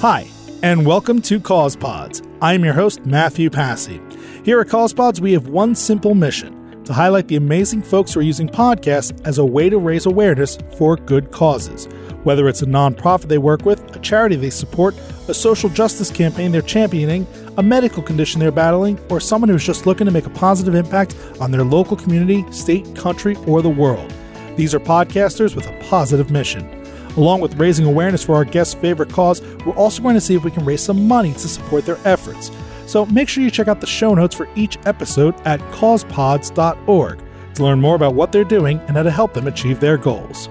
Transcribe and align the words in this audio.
Hi, 0.00 0.28
and 0.62 0.86
welcome 0.86 1.20
to 1.22 1.40
Cause 1.40 1.74
Pods. 1.74 2.22
I'm 2.40 2.64
your 2.64 2.72
host, 2.72 3.04
Matthew 3.04 3.50
Passy. 3.50 4.00
Here 4.44 4.60
at 4.60 4.68
Cause 4.68 4.92
Pods, 4.92 5.20
we 5.20 5.32
have 5.32 5.48
one 5.48 5.74
simple 5.74 6.14
mission 6.14 6.84
to 6.84 6.92
highlight 6.92 7.26
the 7.26 7.34
amazing 7.34 7.82
folks 7.82 8.14
who 8.14 8.20
are 8.20 8.22
using 8.22 8.48
podcasts 8.48 9.20
as 9.26 9.38
a 9.38 9.44
way 9.44 9.68
to 9.68 9.76
raise 9.76 10.06
awareness 10.06 10.56
for 10.76 10.94
good 10.94 11.32
causes. 11.32 11.86
Whether 12.22 12.46
it's 12.46 12.62
a 12.62 12.66
nonprofit 12.66 13.26
they 13.26 13.38
work 13.38 13.64
with, 13.64 13.96
a 13.96 13.98
charity 13.98 14.36
they 14.36 14.50
support, 14.50 14.94
a 15.26 15.34
social 15.34 15.68
justice 15.68 16.12
campaign 16.12 16.52
they're 16.52 16.62
championing, 16.62 17.26
a 17.56 17.62
medical 17.64 18.00
condition 18.00 18.38
they're 18.38 18.52
battling, 18.52 19.00
or 19.10 19.18
someone 19.18 19.48
who's 19.48 19.66
just 19.66 19.84
looking 19.84 20.04
to 20.04 20.12
make 20.12 20.26
a 20.26 20.30
positive 20.30 20.76
impact 20.76 21.16
on 21.40 21.50
their 21.50 21.64
local 21.64 21.96
community, 21.96 22.44
state, 22.52 22.94
country, 22.94 23.34
or 23.48 23.62
the 23.62 23.68
world. 23.68 24.14
These 24.54 24.76
are 24.76 24.80
podcasters 24.80 25.56
with 25.56 25.66
a 25.66 25.76
positive 25.88 26.30
mission. 26.30 26.77
Along 27.18 27.40
with 27.40 27.56
raising 27.56 27.84
awareness 27.84 28.24
for 28.24 28.36
our 28.36 28.44
guests' 28.44 28.74
favorite 28.74 29.10
cause, 29.10 29.42
we're 29.66 29.74
also 29.74 30.00
going 30.00 30.14
to 30.14 30.20
see 30.20 30.36
if 30.36 30.44
we 30.44 30.52
can 30.52 30.64
raise 30.64 30.80
some 30.80 31.08
money 31.08 31.32
to 31.32 31.48
support 31.48 31.84
their 31.84 31.98
efforts. 32.04 32.52
So 32.86 33.06
make 33.06 33.28
sure 33.28 33.42
you 33.42 33.50
check 33.50 33.66
out 33.66 33.80
the 33.80 33.88
show 33.88 34.14
notes 34.14 34.36
for 34.36 34.48
each 34.54 34.78
episode 34.86 35.34
at 35.44 35.58
causepods.org 35.72 37.20
to 37.54 37.62
learn 37.64 37.80
more 37.80 37.96
about 37.96 38.14
what 38.14 38.30
they're 38.30 38.44
doing 38.44 38.78
and 38.86 38.96
how 38.96 39.02
to 39.02 39.10
help 39.10 39.34
them 39.34 39.48
achieve 39.48 39.80
their 39.80 39.98
goals. 39.98 40.46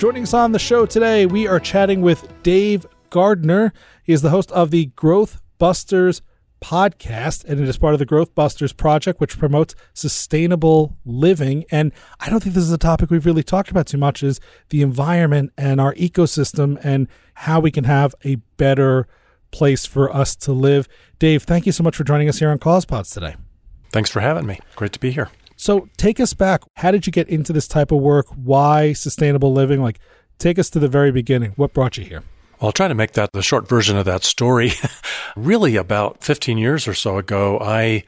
Joining 0.00 0.22
us 0.22 0.32
on 0.32 0.52
the 0.52 0.58
show 0.58 0.86
today, 0.86 1.26
we 1.26 1.46
are 1.46 1.60
chatting 1.60 2.00
with 2.00 2.42
Dave 2.42 2.86
Gardner. 3.10 3.74
He 4.02 4.14
is 4.14 4.22
the 4.22 4.30
host 4.30 4.50
of 4.52 4.70
the 4.70 4.86
Growth 4.96 5.42
Busters 5.58 6.22
podcast, 6.60 7.44
and 7.44 7.60
it 7.60 7.68
is 7.68 7.78
part 7.78 7.94
of 7.94 7.98
the 7.98 8.06
Growth 8.06 8.34
Busters 8.34 8.72
project, 8.72 9.20
which 9.20 9.38
promotes 9.38 9.74
sustainable 9.94 10.96
living. 11.04 11.64
And 11.70 11.92
I 12.20 12.30
don't 12.30 12.42
think 12.42 12.54
this 12.54 12.64
is 12.64 12.72
a 12.72 12.78
topic 12.78 13.10
we've 13.10 13.26
really 13.26 13.42
talked 13.42 13.70
about 13.70 13.86
too 13.86 13.98
much: 13.98 14.22
is 14.22 14.40
the 14.70 14.82
environment 14.82 15.52
and 15.56 15.80
our 15.80 15.94
ecosystem 15.94 16.78
and 16.82 17.08
how 17.34 17.60
we 17.60 17.70
can 17.70 17.84
have 17.84 18.14
a 18.24 18.36
better 18.56 19.06
place 19.50 19.86
for 19.86 20.14
us 20.14 20.36
to 20.36 20.52
live. 20.52 20.88
Dave, 21.18 21.42
thank 21.42 21.66
you 21.66 21.72
so 21.72 21.82
much 21.82 21.96
for 21.96 22.04
joining 22.04 22.28
us 22.28 22.38
here 22.38 22.50
on 22.50 22.58
CausePods 22.58 23.12
today. 23.12 23.36
Thanks 23.92 24.10
for 24.10 24.20
having 24.20 24.46
me. 24.46 24.60
Great 24.76 24.92
to 24.92 25.00
be 25.00 25.10
here. 25.10 25.30
So, 25.56 25.88
take 25.96 26.20
us 26.20 26.34
back. 26.34 26.62
How 26.76 26.90
did 26.90 27.06
you 27.06 27.12
get 27.12 27.28
into 27.28 27.52
this 27.52 27.66
type 27.66 27.90
of 27.90 27.98
work? 27.98 28.26
Why 28.36 28.92
sustainable 28.92 29.52
living? 29.52 29.82
Like, 29.82 29.98
take 30.38 30.58
us 30.58 30.70
to 30.70 30.78
the 30.78 30.88
very 30.88 31.10
beginning. 31.10 31.52
What 31.56 31.72
brought 31.72 31.96
you 31.96 32.04
here? 32.04 32.22
Well, 32.60 32.68
I'll 32.68 32.72
try 32.72 32.88
to 32.88 32.94
make 32.94 33.12
that 33.12 33.32
the 33.32 33.42
short 33.42 33.68
version 33.68 33.96
of 33.96 34.04
that 34.06 34.24
story. 34.24 34.72
really, 35.36 35.76
about 35.76 36.24
15 36.24 36.58
years 36.58 36.88
or 36.88 36.94
so 36.94 37.16
ago, 37.16 37.58
I 37.60 38.04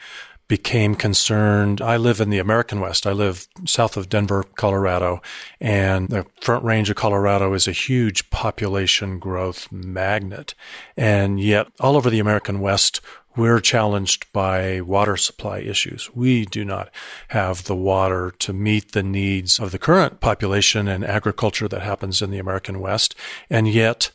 became 0.49 0.97
concerned. 0.97 1.81
I 1.81 1.97
live 1.97 2.21
in 2.21 2.31
the 2.31 2.41
American 2.41 2.81
West. 2.81 3.07
I 3.07 3.13
live 3.13 3.47
south 3.65 3.97
of 3.97 4.09
Denver, 4.09 4.43
Colorado, 4.57 5.23
and 5.61 6.09
the 6.09 6.27
front 6.41 6.65
range 6.65 6.91
of 6.91 6.97
Colorado 6.97 7.55
is 7.55 7.69
a 7.69 7.73
huge 7.73 8.29
population 8.31 9.21
growth 9.21 9.71
magnet. 9.71 10.57
And 10.97 11.39
yet, 11.39 11.69
all 11.79 11.97
over 11.97 12.11
the 12.11 12.19
American 12.19 12.59
West, 12.59 13.01
we're 13.37 13.61
challenged 13.61 14.27
by 14.33 14.81
water 14.81 15.17
supply 15.17 15.61
issues. 15.61 16.11
We 16.17 16.45
do 16.45 16.65
not 16.65 16.91
have 17.29 17.65
the 17.65 17.77
water 17.77 18.33
to 18.41 18.53
meet 18.53 18.91
the 18.91 19.05
needs 19.05 19.61
of 19.61 19.71
the 19.71 19.79
current 19.79 20.19
population 20.19 20.89
and 20.89 21.05
agriculture 21.05 21.69
that 21.69 21.83
happens 21.83 22.21
in 22.21 22.33
the 22.33 22.41
American 22.41 22.81
West. 22.81 23.15
And 23.49 23.69
yet, 23.69 24.11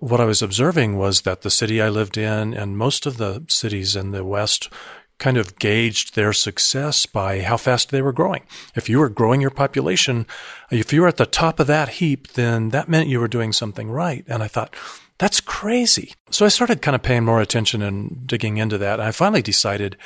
what 0.00 0.20
I 0.20 0.24
was 0.24 0.42
observing 0.42 0.96
was 0.96 1.22
that 1.22 1.42
the 1.42 1.50
city 1.50 1.80
I 1.80 1.88
lived 1.88 2.16
in 2.16 2.54
and 2.54 2.76
most 2.76 3.06
of 3.06 3.18
the 3.18 3.44
cities 3.48 3.94
in 3.94 4.10
the 4.10 4.24
West 4.24 4.72
kind 5.18 5.36
of 5.36 5.58
gauged 5.58 6.14
their 6.14 6.32
success 6.32 7.04
by 7.04 7.42
how 7.42 7.58
fast 7.58 7.90
they 7.90 8.00
were 8.00 8.12
growing. 8.12 8.42
If 8.74 8.88
you 8.88 8.98
were 8.98 9.10
growing 9.10 9.42
your 9.42 9.50
population, 9.50 10.26
if 10.70 10.92
you 10.92 11.02
were 11.02 11.08
at 11.08 11.18
the 11.18 11.26
top 11.26 11.60
of 11.60 11.66
that 11.66 11.90
heap, 11.90 12.28
then 12.32 12.70
that 12.70 12.88
meant 12.88 13.10
you 13.10 13.20
were 13.20 13.28
doing 13.28 13.52
something 13.52 13.90
right. 13.90 14.24
And 14.26 14.42
I 14.42 14.48
thought, 14.48 14.74
that's 15.18 15.42
crazy. 15.42 16.14
So 16.30 16.46
I 16.46 16.48
started 16.48 16.80
kind 16.80 16.94
of 16.94 17.02
paying 17.02 17.26
more 17.26 17.42
attention 17.42 17.82
and 17.82 18.26
digging 18.26 18.56
into 18.56 18.78
that. 18.78 18.98
And 18.98 19.08
I 19.08 19.12
finally 19.12 19.42
decided, 19.42 19.98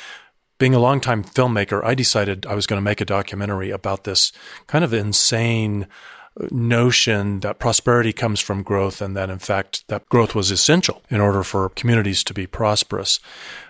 being 0.58 0.74
a 0.74 0.80
longtime 0.80 1.22
filmmaker, 1.22 1.84
I 1.84 1.94
decided 1.94 2.44
I 2.46 2.56
was 2.56 2.66
going 2.66 2.78
to 2.78 2.84
make 2.84 3.00
a 3.00 3.04
documentary 3.04 3.70
about 3.70 4.02
this 4.02 4.32
kind 4.66 4.84
of 4.84 4.92
insane 4.92 5.86
notion 6.50 7.40
that 7.40 7.60
prosperity 7.60 8.12
comes 8.12 8.40
from 8.40 8.62
growth 8.62 9.00
and 9.00 9.16
that 9.16 9.30
in 9.30 9.38
fact 9.38 9.86
that 9.88 10.08
growth 10.08 10.34
was 10.34 10.50
essential 10.50 11.02
in 11.08 11.20
order 11.20 11.44
for 11.44 11.68
communities 11.70 12.24
to 12.24 12.34
be 12.34 12.46
prosperous. 12.46 13.20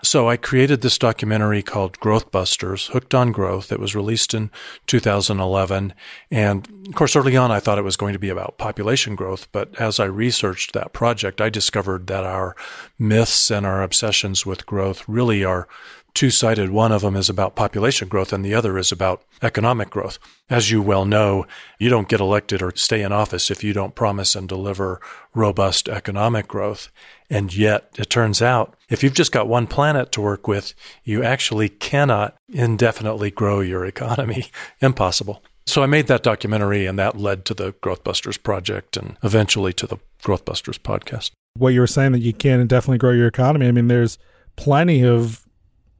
So 0.02 0.28
I 0.28 0.38
created 0.38 0.80
this 0.80 0.96
documentary 0.96 1.62
called 1.62 2.00
Growth 2.00 2.30
Busters, 2.30 2.86
Hooked 2.88 3.14
on 3.14 3.32
Growth. 3.32 3.70
It 3.70 3.80
was 3.80 3.94
released 3.94 4.32
in 4.32 4.50
2011. 4.86 5.92
And 6.30 6.86
of 6.88 6.94
course, 6.94 7.16
early 7.16 7.36
on, 7.36 7.50
I 7.50 7.60
thought 7.60 7.78
it 7.78 7.84
was 7.84 7.96
going 7.96 8.14
to 8.14 8.18
be 8.18 8.30
about 8.30 8.56
population 8.56 9.14
growth. 9.14 9.46
But 9.52 9.78
as 9.78 10.00
I 10.00 10.06
researched 10.06 10.72
that 10.72 10.94
project, 10.94 11.40
I 11.40 11.50
discovered 11.50 12.06
that 12.06 12.24
our 12.24 12.56
myths 12.98 13.50
and 13.50 13.66
our 13.66 13.82
obsessions 13.82 14.46
with 14.46 14.66
growth 14.66 15.06
really 15.06 15.44
are 15.44 15.68
two 16.14 16.30
sided. 16.30 16.70
One 16.70 16.92
of 16.92 17.02
them 17.02 17.16
is 17.16 17.28
about 17.28 17.56
population 17.56 18.08
growth 18.08 18.32
and 18.32 18.44
the 18.44 18.54
other 18.54 18.78
is 18.78 18.92
about 18.92 19.24
economic 19.42 19.90
growth. 19.90 20.18
As 20.48 20.70
you 20.70 20.80
well 20.80 21.04
know, 21.04 21.46
you 21.78 21.88
don't 21.90 22.08
get 22.08 22.20
elected 22.20 22.62
or 22.62 22.72
stay 22.76 23.02
in 23.02 23.12
office 23.12 23.50
if 23.50 23.64
you 23.64 23.72
don't 23.72 23.94
promise 23.94 24.36
and 24.36 24.48
deliver 24.48 25.00
robust 25.34 25.88
economic 25.88 26.46
growth. 26.46 26.90
And 27.28 27.54
yet 27.54 27.90
it 27.98 28.10
turns 28.10 28.40
out 28.40 28.76
if 28.88 29.02
you've 29.02 29.14
just 29.14 29.32
got 29.32 29.48
one 29.48 29.66
planet 29.66 30.12
to 30.12 30.20
work 30.20 30.46
with, 30.46 30.74
you 31.02 31.24
actually 31.24 31.68
cannot 31.68 32.36
indefinitely 32.48 33.30
grow 33.30 33.60
your 33.60 33.84
economy. 33.84 34.46
Impossible. 34.80 35.42
So 35.66 35.82
I 35.82 35.86
made 35.86 36.06
that 36.06 36.22
documentary 36.22 36.86
and 36.86 36.98
that 36.98 37.18
led 37.18 37.44
to 37.46 37.54
the 37.54 37.72
Growthbusters 37.72 38.40
project 38.40 38.96
and 38.96 39.16
eventually 39.22 39.72
to 39.72 39.86
the 39.86 39.96
Growthbusters 40.22 40.78
podcast. 40.78 41.30
What 41.56 41.70
you 41.70 41.80
were 41.80 41.86
saying 41.86 42.12
that 42.12 42.20
you 42.20 42.32
can 42.32 42.60
indefinitely 42.60 42.98
grow 42.98 43.12
your 43.12 43.28
economy. 43.28 43.66
I 43.66 43.72
mean, 43.72 43.88
there's 43.88 44.18
plenty 44.56 45.04
of 45.04 45.43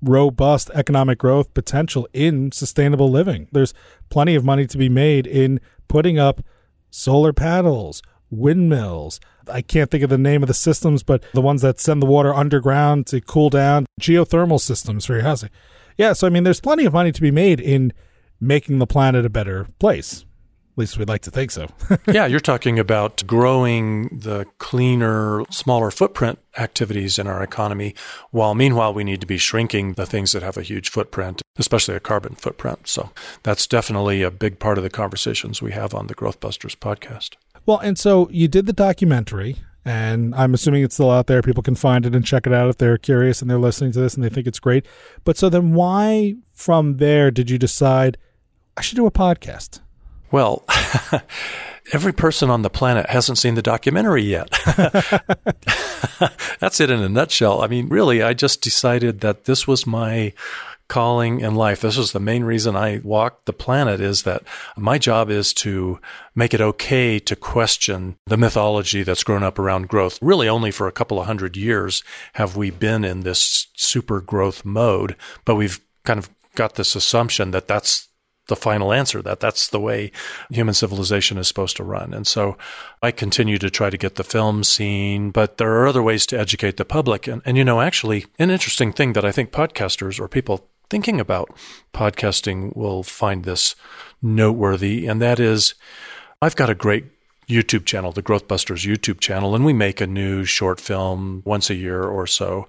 robust 0.09 0.71
economic 0.75 1.19
growth 1.19 1.53
potential 1.55 2.09
in 2.13 2.53
sustainable 2.53 3.11
living. 3.11 3.49
There's 3.53 3.75
plenty 4.11 4.35
of 4.35 4.45
money 4.45 4.67
to 4.67 4.79
be 4.79 4.89
made 4.89 5.27
in 5.27 5.61
putting 5.89 6.19
up 6.19 6.43
solar 6.91 7.33
panels, 7.33 8.03
windmills. 8.31 9.21
I 9.49 9.63
can't 9.63 9.91
think 9.91 10.05
of 10.05 10.11
the 10.11 10.19
name 10.19 10.43
of 10.43 10.47
the 10.47 10.55
systems, 10.55 11.03
but 11.03 11.23
the 11.33 11.41
ones 11.41 11.63
that 11.63 11.81
send 11.81 12.01
the 12.03 12.07
water 12.07 12.35
underground 12.35 13.07
to 13.09 13.21
cool 13.21 13.51
down, 13.51 13.87
geothermal 14.01 14.61
systems 14.61 15.07
for 15.07 15.15
your 15.15 15.23
housing. 15.23 15.51
Yeah, 15.97 16.13
so 16.13 16.27
I 16.27 16.31
mean, 16.31 16.45
there's 16.45 16.61
plenty 16.61 16.85
of 16.85 16.93
money 16.93 17.13
to 17.13 17.21
be 17.21 17.31
made 17.31 17.61
in 17.61 17.93
making 18.41 18.79
the 18.79 18.87
planet 18.87 19.25
a 19.25 19.31
better 19.31 19.69
place. 19.79 20.25
At 20.75 20.79
least 20.79 20.99
we'd 20.99 21.09
like 21.09 21.23
to 21.23 21.31
think 21.31 21.53
so. 21.53 21.69
yeah, 22.09 22.27
you're 22.27 22.41
talking 22.41 22.81
about 22.81 23.23
growing 23.29 24.09
the 24.09 24.45
cleaner, 24.59 25.45
smaller 25.49 25.93
footprint 25.93 26.41
activities 26.59 27.17
in 27.17 27.29
our 27.29 27.45
economy, 27.45 27.95
while 28.33 28.57
meanwhile 28.57 28.93
we 28.93 29.05
need 29.05 29.21
to 29.21 29.27
be 29.27 29.39
shrinking 29.39 29.93
the 29.93 30.05
things 30.05 30.33
that 30.33 30.43
have 30.43 30.57
a 30.57 30.63
huge 30.63 30.89
footprint, 30.89 31.43
especially 31.59 31.95
a 31.95 32.01
carbon 32.01 32.35
footprint. 32.35 32.89
So 32.89 33.11
that's 33.45 33.69
definitely 33.69 34.23
a 34.23 34.33
big 34.33 34.59
part 34.59 34.77
of 34.77 34.83
the 34.83 34.91
conversations 34.91 35.63
we 35.63 35.71
have 35.71 35.95
on 35.95 36.09
the 36.09 36.15
Growth 36.15 36.41
Busters 36.41 36.75
podcast. 36.75 37.37
Well, 37.67 37.79
and 37.79 37.97
so 37.97 38.29
you 38.33 38.49
did 38.49 38.67
the 38.67 38.73
documentary, 38.73 39.59
and 39.85 40.35
I'm 40.35 40.55
assuming 40.55 40.83
it's 40.83 40.97
still 40.97 41.13
out 41.13 41.29
there. 41.29 41.41
People 41.41 41.63
can 41.63 41.77
find 41.77 42.05
it 42.05 42.17
and 42.17 42.27
check 42.27 42.49
it 42.49 42.53
out 42.53 42.69
if 42.69 42.79
they're 42.79 42.99
curious 42.99 43.41
and 43.41 43.49
they're 43.49 43.59
listening 43.59 43.93
to 43.93 44.01
this 44.01 44.15
and 44.15 44.25
they 44.25 44.29
think 44.29 44.49
it's 44.49 44.59
great. 44.59 44.87
But 45.23 45.37
so 45.37 45.49
then 45.49 45.73
why 45.73 46.35
from 46.53 46.97
there 46.97 47.31
did 47.31 47.49
you 47.49 47.59
decide 47.59 48.19
I 48.77 48.81
should 48.81 48.97
do 48.97 49.07
a 49.07 49.13
podcast? 49.13 49.79
Well, 50.35 50.65
every 51.93 52.13
person 52.13 52.51
on 52.51 52.63
the 52.63 52.69
planet 52.69 53.09
hasn't 53.09 53.39
seen 53.39 53.55
the 53.55 53.63
documentary 53.63 54.25
yet. 54.25 54.51
That's 56.59 56.81
it 56.81 56.91
in 56.91 56.99
a 56.99 57.09
nutshell. 57.09 57.63
I 57.63 57.69
mean, 57.69 57.87
really, 57.87 58.21
I 58.21 58.35
just 58.35 58.61
decided 58.61 59.21
that 59.21 59.45
this 59.45 59.69
was 59.69 59.87
my 59.87 60.33
calling 60.89 61.39
in 61.39 61.55
life. 61.55 61.83
This 61.83 61.97
was 61.97 62.11
the 62.11 62.19
main 62.19 62.43
reason 62.43 62.75
I 62.75 63.01
walked 63.05 63.47
the 63.47 63.53
planet 63.53 64.01
is 64.01 64.25
that 64.25 64.43
my 64.77 64.99
job 64.99 65.31
is 65.31 65.55
to 65.55 66.01
make 66.35 66.53
it 66.53 66.61
okay 66.61 67.21
to 67.21 67.37
question 67.37 68.17
the 68.27 68.37
mythology 68.37 69.05
that's 69.05 69.23
grown 69.23 69.45
up 69.45 69.57
around 69.57 69.87
growth. 69.87 70.19
Really 70.21 70.49
only 70.49 70.73
for 70.73 70.89
a 70.89 70.93
couple 70.93 71.21
of 71.21 71.27
hundred 71.27 71.57
years 71.57 72.03
have 72.33 72.57
we 72.57 72.71
been 72.71 73.05
in 73.05 73.21
this 73.21 73.69
super 73.77 74.21
growth 74.21 74.65
mode, 74.65 75.15
but 75.45 75.55
we've 75.55 75.79
kind 76.03 76.19
of 76.19 76.29
got 76.57 76.75
this 76.75 76.97
assumption 76.97 77.53
that 77.53 77.69
that's 77.69 78.09
the 78.47 78.57
final 78.57 78.93
answer 78.93 79.23
that 79.23 79.41
that's 79.41 79.69
the 79.69 79.81
way 79.81 80.11
human 80.51 80.75
civilization 80.75 81.39
is 81.39 81.49
supposed 81.49 81.77
to 81.77 81.85
run. 81.85 82.13
And 82.13 82.27
so 82.27 82.57
I 83.03 83.11
continue 83.11 83.59
to 83.59 83.71
try 83.71 83.91
to 83.91 83.97
get 83.97 84.17
the 84.17 84.25
film 84.25 84.65
seen, 84.65 85.31
but 85.31 85.57
there 85.57 85.73
are 85.73 85.87
other 85.87 86.03
ways 86.03 86.27
to 86.27 86.39
educate 86.39 86.77
the 86.77 86.85
public. 86.85 87.27
And, 87.27 87.43
and 87.45 87.57
you 87.57 87.65
know, 87.65 87.81
actually, 87.81 88.27
an 88.39 88.51
interesting 88.51 88.93
thing 88.93 89.15
that 89.15 89.25
I 89.25 89.33
think 89.33 89.51
podcasters 89.51 90.21
or 90.21 90.29
people 90.29 90.69
thinking 90.91 91.21
about 91.21 91.57
podcasting 91.95 92.77
will 92.77 93.03
find 93.03 93.45
this 93.45 93.75
noteworthy, 94.21 95.07
and 95.07 95.21
that 95.23 95.41
is 95.41 95.75
I've 96.43 96.57
got 96.57 96.71
a 96.71 96.75
great 96.75 97.07
YouTube 97.49 97.85
channel, 97.85 98.13
the 98.13 98.23
Growthbusters 98.23 98.87
YouTube 98.87 99.21
channel, 99.21 99.55
and 99.55 99.65
we 99.65 99.73
make 99.73 100.01
a 100.01 100.07
new 100.07 100.45
short 100.45 100.81
film 100.81 101.43
once 101.45 101.71
a 101.71 101.75
year 101.75 102.03
or 102.03 102.27
so 102.27 102.69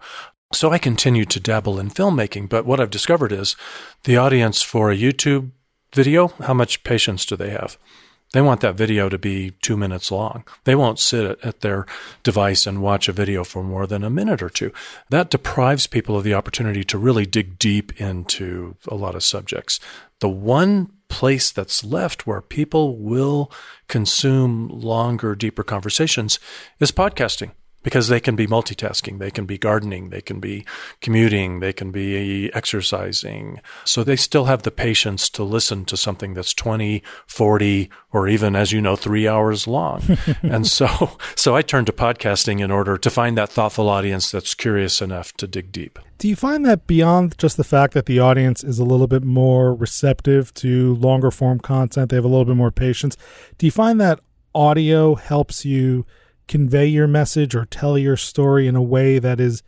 so 0.54 0.72
I 0.72 0.77
continue 0.77 1.25
to 1.25 1.39
dabble 1.39 1.80
in 1.80 1.89
filmmaking, 1.89 2.50
but 2.50 2.66
what 2.66 2.80
I've 2.80 2.89
discovered 2.89 3.31
is 3.31 3.56
the 4.04 4.18
audience 4.18 4.62
for 4.62 4.89
a 4.89 4.98
YouTube 4.98 5.51
video, 5.95 6.27
how 6.42 6.53
much 6.53 6.83
patience 6.83 7.25
do 7.25 7.36
they 7.36 7.50
have? 7.50 7.77
They 8.33 8.42
want 8.42 8.59
that 8.62 8.75
video 8.75 9.07
to 9.07 9.18
be 9.18 9.51
two 9.62 9.77
minutes 9.77 10.12
long. 10.12 10.44
They 10.65 10.75
won't 10.75 11.00
sit 11.00 11.39
at 11.42 11.62
their 11.62 11.86
device 12.21 12.68
and 12.68 12.81
watch 12.81 13.07
a 13.07 13.13
video 13.13 13.45
for 13.45 13.63
more 13.63 13.88
than 13.88 14.03
a 14.03 14.09
minute 14.09 14.42
or 14.42 14.50
two. 14.50 14.74
That 15.09 15.30
deprives 15.30 15.88
people 15.88 16.18
of 16.18 16.25
the 16.25 16.33
opportunity 16.33 16.83
to 16.83 16.97
really 16.97 17.25
dig 17.25 17.57
deep 17.57 18.00
into 18.00 18.75
a 18.89 18.95
lot 18.95 19.15
of 19.15 19.24
subjects. 19.24 19.80
The 20.19 20.27
one 20.27 20.92
place 21.07 21.51
that's 21.51 21.83
left 21.83 22.27
where 22.27 22.41
people 22.41 22.98
will 22.98 23.51
consume 23.88 24.68
longer, 24.68 25.33
deeper 25.33 25.63
conversations 25.63 26.38
is 26.80 26.91
podcasting 26.91 27.51
because 27.85 28.07
they 28.07 28.19
can 28.19 28.35
be 28.35 28.47
multitasking. 28.47 29.19
They 29.19 29.29
can 29.29 29.45
be 29.45 29.59
gardening. 29.59 30.09
They 30.09 30.19
can 30.19 30.39
be 30.39 30.65
commuting. 31.01 31.59
They 31.59 31.71
can 31.71 31.91
be 31.91 32.51
exercising. 32.51 33.61
So 33.83 34.03
they 34.03 34.15
still 34.15 34.45
have 34.45 34.63
the 34.63 34.71
patience 34.71 35.29
to 35.29 35.43
listen 35.43 35.85
to 35.85 35.95
something 35.95 36.33
that's 36.33 36.55
20, 36.55 37.03
40, 37.27 37.91
or 38.11 38.27
even, 38.27 38.55
as 38.55 38.71
you 38.71 38.81
know, 38.81 38.95
three 38.95 39.27
hours 39.27 39.67
long. 39.67 40.01
and 40.41 40.65
so, 40.65 41.15
so 41.35 41.55
I 41.55 41.61
turned 41.61 41.85
to 41.85 41.93
podcasting 41.93 42.59
in 42.59 42.71
order 42.71 42.97
to 42.97 43.09
find 43.11 43.37
that 43.37 43.51
thoughtful 43.51 43.88
audience 43.88 44.31
that's 44.31 44.55
curious 44.55 44.99
enough 44.99 45.31
to 45.33 45.45
dig 45.45 45.71
deep. 45.71 45.99
Do 46.17 46.27
you 46.27 46.35
find 46.35 46.65
that 46.65 46.88
beyond 46.88 47.38
just 47.38 47.55
the 47.55 47.63
fact 47.63 47.93
that 47.93 48.07
the 48.07 48.19
audience 48.19 48.63
is 48.63 48.79
a 48.79 48.83
little 48.83 49.07
bit 49.07 49.23
more 49.23 49.75
receptive 49.75 50.51
to 50.55 50.95
longer 50.95 51.29
form 51.29 51.59
content, 51.59 52.09
they 52.09 52.15
have 52.15 52.25
a 52.25 52.29
little 52.29 52.45
bit 52.45 52.55
more 52.55 52.71
patience, 52.71 53.15
do 53.59 53.67
you 53.67 53.71
find 53.71 54.01
that 54.01 54.21
audio 54.55 55.13
helps 55.13 55.65
you 55.65 56.05
convey 56.47 56.86
your 56.86 57.07
message 57.07 57.56
or 57.56 57.65
tell 57.65 57.97
your 57.97 58.18
story 58.18 58.68
in 58.68 58.75
a 58.75 58.81
way 58.81 59.19
that 59.19 59.39
is 59.39 59.63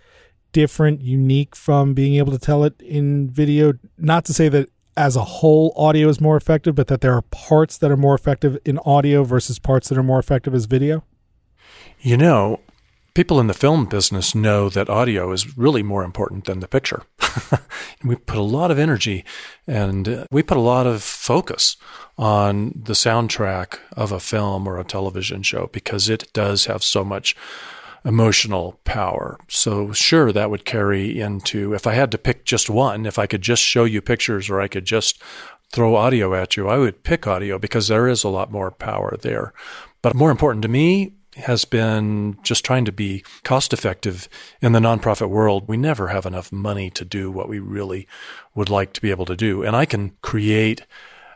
different, 0.51 1.01
unique 1.01 1.55
from 1.55 1.93
being 1.93 2.15
able 2.15 2.31
to 2.31 2.39
tell 2.39 2.63
it 2.63 2.81
in 2.81 3.29
video. 3.29 3.73
Not 3.97 4.25
to 4.25 4.33
say 4.33 4.49
that 4.49 4.69
as 4.95 5.15
a 5.15 5.23
whole 5.23 5.73
audio 5.77 6.09
is 6.09 6.19
more 6.19 6.35
effective, 6.35 6.75
but 6.75 6.87
that 6.87 7.01
there 7.01 7.13
are 7.13 7.21
parts 7.21 7.77
that 7.77 7.91
are 7.91 7.97
more 7.97 8.15
effective 8.15 8.57
in 8.65 8.79
audio 8.79 9.23
versus 9.23 9.59
parts 9.59 9.89
that 9.89 9.97
are 9.97 10.03
more 10.03 10.19
effective 10.19 10.55
as 10.55 10.65
video? 10.65 11.03
You 11.99 12.17
know, 12.17 12.61
people 13.17 13.39
in 13.39 13.47
the 13.47 13.53
film 13.55 13.87
business 13.87 14.35
know 14.35 14.69
that 14.69 14.91
audio 14.91 15.31
is 15.31 15.57
really 15.57 15.81
more 15.81 16.03
important 16.03 16.45
than 16.45 16.59
the 16.59 16.67
picture. 16.67 17.01
we 18.03 18.15
put 18.15 18.37
a 18.37 18.43
lot 18.43 18.69
of 18.69 18.77
energy 18.77 19.25
and 19.65 20.07
uh, 20.07 20.25
we 20.29 20.43
put 20.43 20.55
a 20.55 20.61
lot 20.61 20.85
of 20.85 21.01
focus 21.01 21.77
on 22.19 22.71
the 22.75 22.93
soundtrack 22.93 23.79
of 23.93 24.11
a 24.11 24.19
film 24.19 24.67
or 24.67 24.77
a 24.77 24.83
television 24.83 25.41
show 25.41 25.67
because 25.73 26.09
it 26.09 26.31
does 26.31 26.67
have 26.67 26.83
so 26.83 27.03
much 27.03 27.35
emotional 28.05 28.79
power. 28.83 29.39
So, 29.47 29.91
sure, 29.93 30.31
that 30.31 30.51
would 30.51 30.63
carry 30.63 31.19
into 31.19 31.73
if 31.73 31.87
I 31.87 31.93
had 31.93 32.11
to 32.11 32.19
pick 32.19 32.45
just 32.45 32.69
one, 32.69 33.07
if 33.07 33.17
I 33.17 33.25
could 33.25 33.41
just 33.41 33.63
show 33.63 33.83
you 33.83 33.99
pictures 33.99 34.47
or 34.47 34.61
I 34.61 34.67
could 34.67 34.85
just 34.85 35.19
throw 35.71 35.95
audio 35.95 36.35
at 36.35 36.55
you, 36.55 36.67
I 36.67 36.77
would 36.77 37.01
pick 37.01 37.25
audio 37.25 37.57
because 37.57 37.87
there 37.87 38.07
is 38.07 38.23
a 38.23 38.29
lot 38.29 38.51
more 38.51 38.69
power 38.69 39.17
there. 39.19 39.53
But 40.03 40.13
more 40.13 40.29
important 40.29 40.61
to 40.61 40.69
me, 40.69 41.16
has 41.37 41.65
been 41.65 42.37
just 42.43 42.65
trying 42.65 42.85
to 42.85 42.91
be 42.91 43.23
cost 43.43 43.73
effective 43.73 44.27
in 44.61 44.71
the 44.71 44.79
nonprofit 44.79 45.29
world. 45.29 45.67
We 45.67 45.77
never 45.77 46.07
have 46.07 46.25
enough 46.25 46.51
money 46.51 46.89
to 46.91 47.05
do 47.05 47.31
what 47.31 47.49
we 47.49 47.59
really 47.59 48.07
would 48.55 48.69
like 48.69 48.93
to 48.93 49.01
be 49.01 49.11
able 49.11 49.25
to 49.25 49.35
do. 49.35 49.63
And 49.63 49.75
I 49.75 49.85
can 49.85 50.11
create 50.21 50.85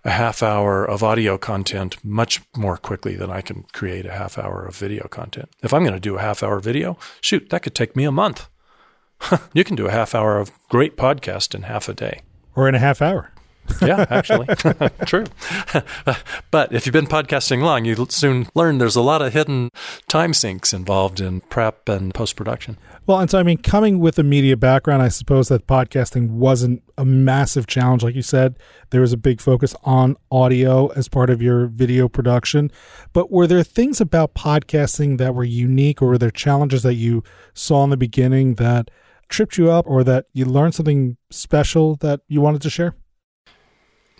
a 0.04 0.12
half 0.12 0.42
hour 0.42 0.84
of 0.84 1.04
audio 1.04 1.38
content 1.38 2.04
much 2.04 2.42
more 2.56 2.78
quickly 2.78 3.16
than 3.16 3.30
I 3.30 3.42
can 3.42 3.64
create 3.72 4.06
a 4.06 4.12
half 4.12 4.38
hour 4.38 4.66
of 4.66 4.76
video 4.76 5.08
content. 5.08 5.50
If 5.62 5.74
I'm 5.74 5.84
going 5.84 5.94
to 5.94 6.00
do 6.00 6.18
a 6.18 6.22
half 6.22 6.42
hour 6.42 6.60
video, 6.60 6.98
shoot, 7.22 7.50
that 7.50 7.62
could 7.62 7.76
take 7.76 7.96
me 7.96 8.04
a 8.04 8.12
month. 8.12 8.48
you 9.54 9.64
can 9.64 9.76
do 9.76 9.88
a 9.88 9.92
half 9.92 10.16
hour 10.16 10.40
of 10.40 10.52
great 10.70 10.98
podcast 10.98 11.54
in 11.54 11.64
half 11.64 11.88
a 11.88 11.94
day. 11.94 12.22
Or 12.56 12.68
in 12.68 12.76
a 12.76 12.80
half 12.80 13.02
hour 13.02 13.32
yeah, 13.82 14.06
actually, 14.10 14.48
true. 15.06 15.26
but 16.52 16.74
if 16.74 16.86
you've 16.86 16.94
been 16.94 17.08
podcasting 17.08 17.62
long, 17.62 17.86
you 17.86 18.06
soon 18.10 18.48
learn 18.54 18.78
there's 18.78 18.96
a 18.96 19.02
lot 19.02 19.22
of 19.22 19.34
hidden 19.34 19.70
time 20.08 20.34
sinks 20.34 20.74
involved 20.74 21.20
in 21.20 21.42
prep 21.42 21.88
and 21.88 22.14
post 22.14 22.36
production. 22.36 22.78
Well, 23.08 23.20
and 23.20 23.30
so 23.30 23.40
I 23.40 23.44
mean, 23.44 23.58
coming 23.58 24.00
with 24.00 24.20
a 24.20 24.24
media 24.24 24.56
background, 24.56 25.02
I 25.02 25.08
suppose 25.08 25.48
that 25.48 25.68
podcasting 25.68 26.30
wasn't 26.30 26.84
a 26.98 27.06
massive 27.06 27.66
challenge, 27.68 28.04
like 28.04 28.16
you 28.16 28.22
said. 28.22 28.58
There 28.92 29.02
was 29.02 29.14
a 29.14 29.18
big 29.18 29.42
focus 29.42 29.76
on 29.84 30.18
audio 30.32 30.88
as 30.90 31.08
part 31.08 31.30
of 31.30 31.42
your 31.42 31.68
video 31.68 32.08
production. 32.08 32.72
But 33.14 33.32
were 33.32 33.48
there 33.48 33.64
things 33.64 34.00
about 34.00 34.36
podcasting 34.36 35.18
that 35.18 35.34
were 35.34 35.44
unique, 35.44 36.02
or 36.02 36.10
were 36.10 36.18
there 36.18 36.32
challenges 36.32 36.84
that 36.84 36.94
you 36.94 37.24
saw 37.54 37.84
in 37.84 37.90
the 37.90 37.98
beginning 37.98 38.56
that 38.56 38.92
tripped 39.30 39.58
you 39.58 39.72
up, 39.72 39.88
or 39.88 40.04
that 40.04 40.26
you 40.34 40.46
learned 40.46 40.76
something 40.76 41.18
special 41.32 41.96
that 41.98 42.22
you 42.28 42.40
wanted 42.42 42.62
to 42.62 42.70
share? 42.70 42.96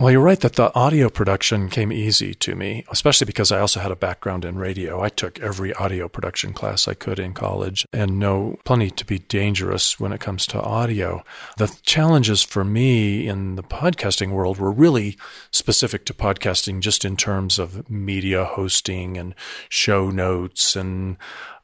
Well, 0.02 0.10
you're 0.10 0.20
right 0.20 0.40
that 0.40 0.54
the 0.54 0.74
audio 0.74 1.08
production 1.08 1.68
came 1.68 1.92
easy 1.92 2.34
to 2.34 2.56
me, 2.56 2.84
especially 2.90 3.24
because 3.24 3.52
I 3.52 3.60
also 3.60 3.78
had 3.78 3.92
a 3.92 3.94
background 3.94 4.44
in 4.44 4.56
radio. 4.56 5.00
I 5.00 5.08
took 5.08 5.38
every 5.38 5.72
audio 5.74 6.08
production 6.08 6.52
class 6.52 6.88
I 6.88 6.94
could 6.94 7.20
in 7.20 7.34
college 7.34 7.86
and 7.92 8.18
know 8.18 8.56
plenty 8.64 8.90
to 8.90 9.04
be 9.04 9.20
dangerous 9.20 10.00
when 10.00 10.12
it 10.12 10.18
comes 10.18 10.44
to 10.48 10.60
audio. 10.60 11.22
The 11.56 11.72
challenges 11.82 12.42
for 12.42 12.64
me 12.64 13.28
in 13.28 13.54
the 13.54 13.62
podcasting 13.62 14.32
world 14.32 14.58
were 14.58 14.72
really 14.72 15.16
specific 15.52 16.04
to 16.06 16.14
podcasting, 16.14 16.80
just 16.80 17.04
in 17.04 17.16
terms 17.16 17.60
of 17.60 17.88
media 17.88 18.44
hosting 18.44 19.16
and 19.16 19.36
show 19.68 20.10
notes 20.10 20.74
and 20.74 21.16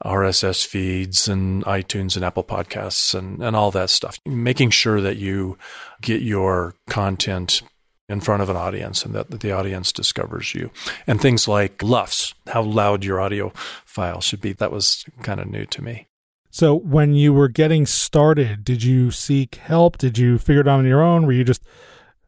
RSS 0.04 0.64
feeds 0.64 1.26
and 1.26 1.64
iTunes 1.64 2.14
and 2.14 2.24
Apple 2.24 2.44
Podcasts 2.44 3.18
and, 3.18 3.42
and 3.42 3.56
all 3.56 3.72
that 3.72 3.90
stuff. 3.90 4.20
Making 4.24 4.70
sure 4.70 5.00
that 5.00 5.16
you 5.16 5.58
get 6.00 6.22
your 6.22 6.76
content 6.88 7.62
in 8.08 8.20
front 8.20 8.42
of 8.42 8.48
an 8.48 8.56
audience 8.56 9.04
and 9.04 9.14
that 9.14 9.40
the 9.40 9.52
audience 9.52 9.92
discovers 9.92 10.54
you. 10.54 10.70
And 11.06 11.20
things 11.20 11.46
like 11.46 11.82
LUFS, 11.82 12.34
how 12.48 12.62
loud 12.62 13.04
your 13.04 13.20
audio 13.20 13.52
file 13.84 14.20
should 14.20 14.40
be, 14.40 14.52
that 14.54 14.72
was 14.72 15.04
kind 15.22 15.40
of 15.40 15.48
new 15.48 15.66
to 15.66 15.82
me. 15.82 16.08
So 16.50 16.74
when 16.74 17.14
you 17.14 17.34
were 17.34 17.48
getting 17.48 17.84
started, 17.84 18.64
did 18.64 18.82
you 18.82 19.10
seek 19.10 19.56
help? 19.56 19.98
Did 19.98 20.16
you 20.16 20.38
figure 20.38 20.62
it 20.62 20.68
out 20.68 20.78
on 20.78 20.86
your 20.86 21.02
own? 21.02 21.26
Were 21.26 21.32
you 21.32 21.44
just 21.44 21.62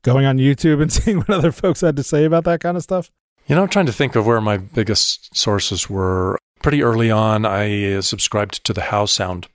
going 0.03 0.27
on 0.27 0.37
YouTube 0.37 0.83
and 0.83 0.93
seeing 0.93 1.19
what 1.19 1.31
other 1.31 1.53
folks 1.53 1.81
had 1.81 1.97
to 1.97 2.03
say 2.03 2.25
about 2.25 2.45
that 2.45 2.61
kind 2.61 2.77
of 2.77 2.83
stuff? 2.83 3.11
You 3.47 3.57
know, 3.57 3.63
I'm 3.63 3.69
trying 3.69 3.87
to 3.87 3.93
think 3.93 4.15
of 4.17 4.27
where 4.27 4.41
my 4.41 4.59
biggest 4.59 5.37
sources 5.37 5.89
were. 5.89 6.39
Pretty 6.63 6.83
early 6.83 7.11
on, 7.11 7.47
I 7.47 8.01
subscribed 8.01 8.63
to 8.65 8.75
the 8.75 8.83
How 8.83 9.07
Sound 9.07 9.49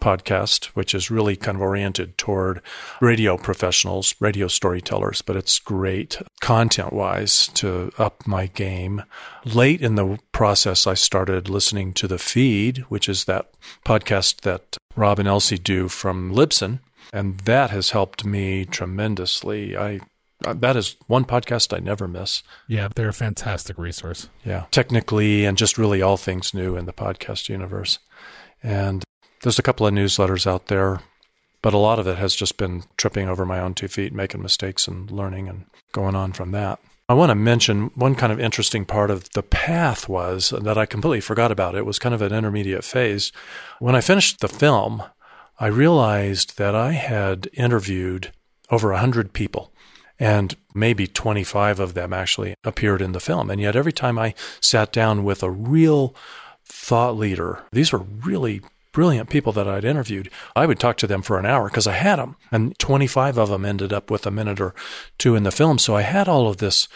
podcast, 0.00 0.66
which 0.66 0.94
is 0.94 1.10
really 1.10 1.36
kind 1.36 1.56
of 1.56 1.62
oriented 1.62 2.16
toward 2.18 2.60
radio 3.00 3.36
professionals, 3.36 4.14
radio 4.20 4.48
storytellers, 4.48 5.22
but 5.22 5.36
it's 5.36 5.58
great 5.58 6.18
content 6.40 6.92
wise 6.92 7.48
to 7.54 7.92
up 7.98 8.26
my 8.26 8.46
game. 8.46 9.02
Late 9.44 9.80
in 9.80 9.94
the 9.94 10.18
process, 10.32 10.86
I 10.86 10.94
started 10.94 11.48
listening 11.48 11.92
to 11.94 12.08
The 12.08 12.18
Feed, 12.18 12.78
which 12.88 13.08
is 13.08 13.24
that 13.24 13.50
podcast 13.84 14.42
that 14.42 14.76
Rob 14.94 15.18
and 15.18 15.28
Elsie 15.28 15.58
do 15.58 15.88
from 15.88 16.32
Libsyn. 16.32 16.80
And 17.12 17.38
that 17.40 17.70
has 17.70 17.90
helped 17.90 18.24
me 18.24 18.64
tremendously. 18.64 19.76
I 19.76 20.00
that 20.40 20.76
is 20.76 20.96
one 21.06 21.24
podcast 21.24 21.74
I 21.74 21.80
never 21.80 22.06
miss. 22.06 22.42
Yeah, 22.68 22.88
they're 22.94 23.08
a 23.08 23.14
fantastic 23.14 23.78
resource. 23.78 24.28
Yeah, 24.44 24.66
technically 24.70 25.44
and 25.44 25.56
just 25.56 25.78
really 25.78 26.02
all 26.02 26.16
things 26.16 26.52
new 26.52 26.76
in 26.76 26.84
the 26.86 26.92
podcast 26.92 27.48
universe. 27.48 27.98
And 28.62 29.02
there's 29.42 29.58
a 29.58 29.62
couple 29.62 29.86
of 29.86 29.94
newsletters 29.94 30.46
out 30.46 30.66
there, 30.66 31.00
but 31.62 31.74
a 31.74 31.78
lot 31.78 31.98
of 31.98 32.06
it 32.06 32.18
has 32.18 32.34
just 32.34 32.56
been 32.56 32.84
tripping 32.96 33.28
over 33.28 33.44
my 33.44 33.60
own 33.60 33.74
two 33.74 33.88
feet, 33.88 34.12
making 34.12 34.42
mistakes 34.42 34.86
and 34.88 35.10
learning 35.10 35.48
and 35.48 35.66
going 35.92 36.14
on 36.14 36.32
from 36.32 36.52
that. 36.52 36.80
I 37.08 37.14
want 37.14 37.30
to 37.30 37.36
mention 37.36 37.92
one 37.94 38.16
kind 38.16 38.32
of 38.32 38.40
interesting 38.40 38.84
part 38.84 39.12
of 39.12 39.30
the 39.30 39.42
path 39.42 40.08
was 40.08 40.50
that 40.50 40.76
I 40.76 40.86
completely 40.86 41.20
forgot 41.20 41.52
about. 41.52 41.76
It 41.76 41.86
was 41.86 42.00
kind 42.00 42.14
of 42.14 42.20
an 42.20 42.32
intermediate 42.32 42.82
phase. 42.82 43.30
When 43.78 43.94
I 43.94 44.00
finished 44.00 44.40
the 44.40 44.48
film, 44.48 45.04
I 45.60 45.68
realized 45.68 46.58
that 46.58 46.74
I 46.74 46.92
had 46.92 47.48
interviewed 47.52 48.32
over 48.70 48.90
100 48.90 49.32
people 49.32 49.72
and 50.18 50.56
maybe 50.74 51.06
25 51.06 51.78
of 51.78 51.94
them 51.94 52.12
actually 52.12 52.54
appeared 52.64 53.02
in 53.02 53.12
the 53.12 53.20
film. 53.20 53.50
And 53.50 53.60
yet 53.60 53.76
every 53.76 53.92
time 53.92 54.18
I 54.18 54.34
sat 54.60 54.92
down 54.92 55.24
with 55.24 55.42
a 55.42 55.50
real 55.50 56.14
thought 56.64 57.16
leader, 57.16 57.64
these 57.70 57.92
were 57.92 58.00
really 58.00 58.62
brilliant 58.96 59.28
people 59.28 59.52
that 59.52 59.68
I'd 59.68 59.84
interviewed, 59.84 60.30
I 60.56 60.64
would 60.64 60.80
talk 60.80 60.96
to 60.96 61.06
them 61.06 61.20
for 61.20 61.38
an 61.38 61.44
hour 61.44 61.68
because 61.68 61.86
I 61.86 61.92
had 61.92 62.16
them. 62.18 62.36
And 62.50 62.76
25 62.78 63.36
of 63.36 63.50
them 63.50 63.66
ended 63.66 63.92
up 63.92 64.10
with 64.10 64.26
a 64.26 64.30
minute 64.30 64.58
or 64.58 64.74
two 65.18 65.34
in 65.36 65.42
the 65.42 65.50
film. 65.50 65.78
So 65.78 65.94
I 65.94 66.00
had 66.00 66.28
all 66.28 66.48
of 66.48 66.56
this 66.56 66.88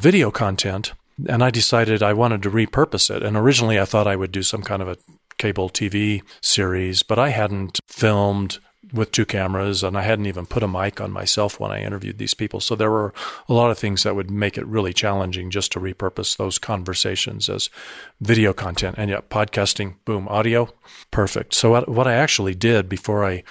video 0.00 0.32
content 0.32 0.94
and 1.28 1.44
I 1.44 1.50
decided 1.50 2.02
I 2.02 2.12
wanted 2.12 2.42
to 2.42 2.50
repurpose 2.50 3.08
it. 3.08 3.22
And 3.22 3.36
originally 3.36 3.78
I 3.78 3.84
thought 3.84 4.08
I 4.08 4.16
would 4.16 4.32
do 4.32 4.42
some 4.42 4.62
kind 4.62 4.82
of 4.82 4.88
a 4.88 4.96
cable 5.38 5.70
TV 5.70 6.22
series, 6.40 7.04
but 7.04 7.20
I 7.20 7.28
hadn't 7.28 7.78
filmed 7.86 8.58
with 8.92 9.10
two 9.10 9.24
cameras, 9.24 9.82
and 9.82 9.96
I 9.96 10.02
hadn't 10.02 10.26
even 10.26 10.46
put 10.46 10.62
a 10.62 10.68
mic 10.68 11.00
on 11.00 11.10
myself 11.10 11.58
when 11.58 11.70
I 11.70 11.82
interviewed 11.82 12.18
these 12.18 12.34
people. 12.34 12.60
So 12.60 12.74
there 12.74 12.90
were 12.90 13.12
a 13.48 13.52
lot 13.52 13.70
of 13.70 13.78
things 13.78 14.02
that 14.02 14.14
would 14.14 14.30
make 14.30 14.58
it 14.58 14.66
really 14.66 14.92
challenging 14.92 15.50
just 15.50 15.72
to 15.72 15.80
repurpose 15.80 16.36
those 16.36 16.58
conversations 16.58 17.48
as 17.48 17.70
video 18.20 18.52
content. 18.52 18.96
And 18.98 19.10
yet, 19.10 19.30
podcasting, 19.30 19.96
boom, 20.04 20.28
audio, 20.28 20.68
perfect. 21.10 21.54
So 21.54 21.70
what, 21.70 21.88
what 21.88 22.06
I 22.06 22.14
actually 22.14 22.54
did 22.54 22.88
before 22.88 23.24
I 23.24 23.42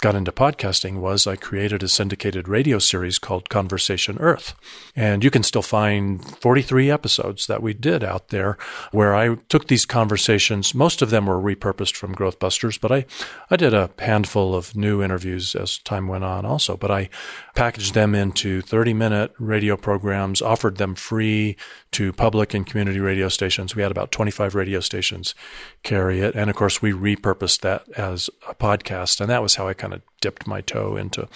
got 0.00 0.14
into 0.14 0.30
podcasting 0.30 1.00
was 1.00 1.26
I 1.26 1.34
created 1.34 1.82
a 1.82 1.88
syndicated 1.88 2.46
radio 2.46 2.78
series 2.78 3.18
called 3.18 3.48
Conversation 3.48 4.16
Earth. 4.20 4.54
And 4.94 5.24
you 5.24 5.30
can 5.30 5.42
still 5.42 5.62
find 5.62 6.24
43 6.38 6.88
episodes 6.88 7.48
that 7.48 7.62
we 7.62 7.74
did 7.74 8.04
out 8.04 8.28
there 8.28 8.56
where 8.92 9.16
I 9.16 9.34
took 9.48 9.66
these 9.66 9.84
conversations. 9.84 10.72
Most 10.72 11.02
of 11.02 11.10
them 11.10 11.26
were 11.26 11.40
repurposed 11.40 11.96
from 11.96 12.12
Growth 12.12 12.38
Busters, 12.38 12.78
but 12.78 12.92
I, 12.92 13.06
I 13.50 13.56
did 13.56 13.74
a 13.74 13.90
handful 13.98 14.54
of 14.54 14.76
new 14.76 15.02
interviews 15.02 15.56
as 15.56 15.78
time 15.78 16.06
went 16.06 16.22
on 16.22 16.46
also. 16.46 16.76
But 16.76 16.92
I 16.92 17.08
packaged 17.56 17.94
them 17.94 18.14
into 18.14 18.60
30 18.62 18.94
minute 18.94 19.34
radio 19.40 19.76
programs, 19.76 20.40
offered 20.40 20.76
them 20.76 20.94
free 20.94 21.56
to 21.92 22.12
public 22.12 22.54
and 22.54 22.66
community 22.66 23.00
radio 23.00 23.28
stations. 23.28 23.74
We 23.74 23.82
had 23.82 23.90
about 23.90 24.12
25 24.12 24.54
radio 24.54 24.80
stations 24.80 25.34
carry 25.82 26.20
it. 26.20 26.34
And 26.34 26.50
of 26.50 26.56
course, 26.56 26.82
we 26.82 26.92
repurposed 26.92 27.60
that 27.60 27.88
as 27.96 28.28
a 28.48 28.54
podcast. 28.54 29.20
And 29.20 29.30
that 29.30 29.42
was 29.42 29.54
how 29.54 29.68
I 29.68 29.74
kind 29.74 29.94
of 29.94 30.02
dipped 30.20 30.46
my 30.46 30.60
toe 30.60 30.96
into 30.96 31.28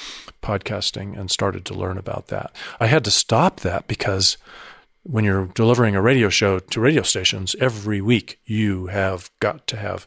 podcasting 0.42 1.18
and 1.18 1.30
started 1.30 1.64
to 1.66 1.75
learn 1.75 1.99
about 1.99 2.28
that. 2.28 2.54
I 2.80 2.87
had 2.87 3.04
to 3.04 3.11
stop 3.11 3.61
that 3.61 3.87
because 3.87 4.37
when 5.04 5.25
you're 5.25 5.47
delivering 5.49 5.97
a 5.97 6.02
radio 6.02 6.28
show 6.28 6.59
to 6.59 6.80
radio 6.80 7.02
stations 7.02 7.56
every 7.59 8.00
week, 8.00 8.38
you 8.44 8.87
have 8.87 9.30
got 9.40 9.66
to 9.66 9.76
have 9.76 10.06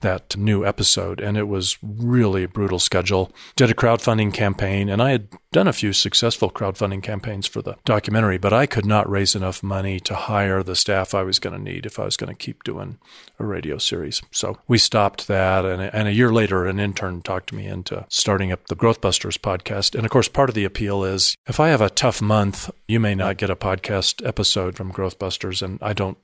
that 0.00 0.36
new 0.36 0.64
episode. 0.64 1.20
And 1.20 1.36
it 1.36 1.48
was 1.48 1.76
really 1.82 2.44
a 2.44 2.48
brutal 2.48 2.78
schedule. 2.78 3.32
Did 3.56 3.70
a 3.70 3.74
crowdfunding 3.74 4.32
campaign, 4.32 4.88
and 4.88 5.02
I 5.02 5.10
had 5.10 5.28
done 5.52 5.66
a 5.66 5.72
few 5.72 5.92
successful 5.92 6.50
crowdfunding 6.50 7.02
campaigns 7.02 7.46
for 7.46 7.62
the 7.62 7.76
documentary, 7.84 8.38
but 8.38 8.52
I 8.52 8.66
could 8.66 8.86
not 8.86 9.10
raise 9.10 9.34
enough 9.34 9.62
money 9.62 9.98
to 10.00 10.14
hire 10.14 10.62
the 10.62 10.76
staff 10.76 11.14
I 11.14 11.22
was 11.22 11.38
going 11.38 11.56
to 11.56 11.62
need 11.62 11.86
if 11.86 11.98
I 11.98 12.04
was 12.04 12.16
going 12.16 12.28
to 12.28 12.38
keep 12.38 12.62
doing 12.62 12.98
a 13.38 13.44
radio 13.44 13.78
series. 13.78 14.22
So 14.30 14.58
we 14.68 14.78
stopped 14.78 15.26
that. 15.28 15.64
And, 15.64 15.82
and 15.82 16.08
a 16.08 16.12
year 16.12 16.32
later, 16.32 16.66
an 16.66 16.78
intern 16.78 17.22
talked 17.22 17.52
me 17.52 17.66
into 17.66 18.06
starting 18.08 18.52
up 18.52 18.66
the 18.66 18.76
Growthbusters 18.76 19.38
podcast. 19.38 19.94
And 19.94 20.04
of 20.04 20.10
course, 20.10 20.28
part 20.28 20.48
of 20.48 20.54
the 20.54 20.64
appeal 20.64 21.04
is 21.04 21.34
if 21.46 21.58
I 21.58 21.68
have 21.68 21.80
a 21.80 21.90
tough 21.90 22.22
month, 22.22 22.70
you 22.86 23.00
may 23.00 23.14
not 23.14 23.38
get 23.38 23.50
a 23.50 23.56
podcast 23.56 24.24
episode 24.26 24.35
from 24.44 24.92
Growthbusters, 24.92 25.62
and 25.62 25.78
I 25.82 25.92
don't 25.92 26.18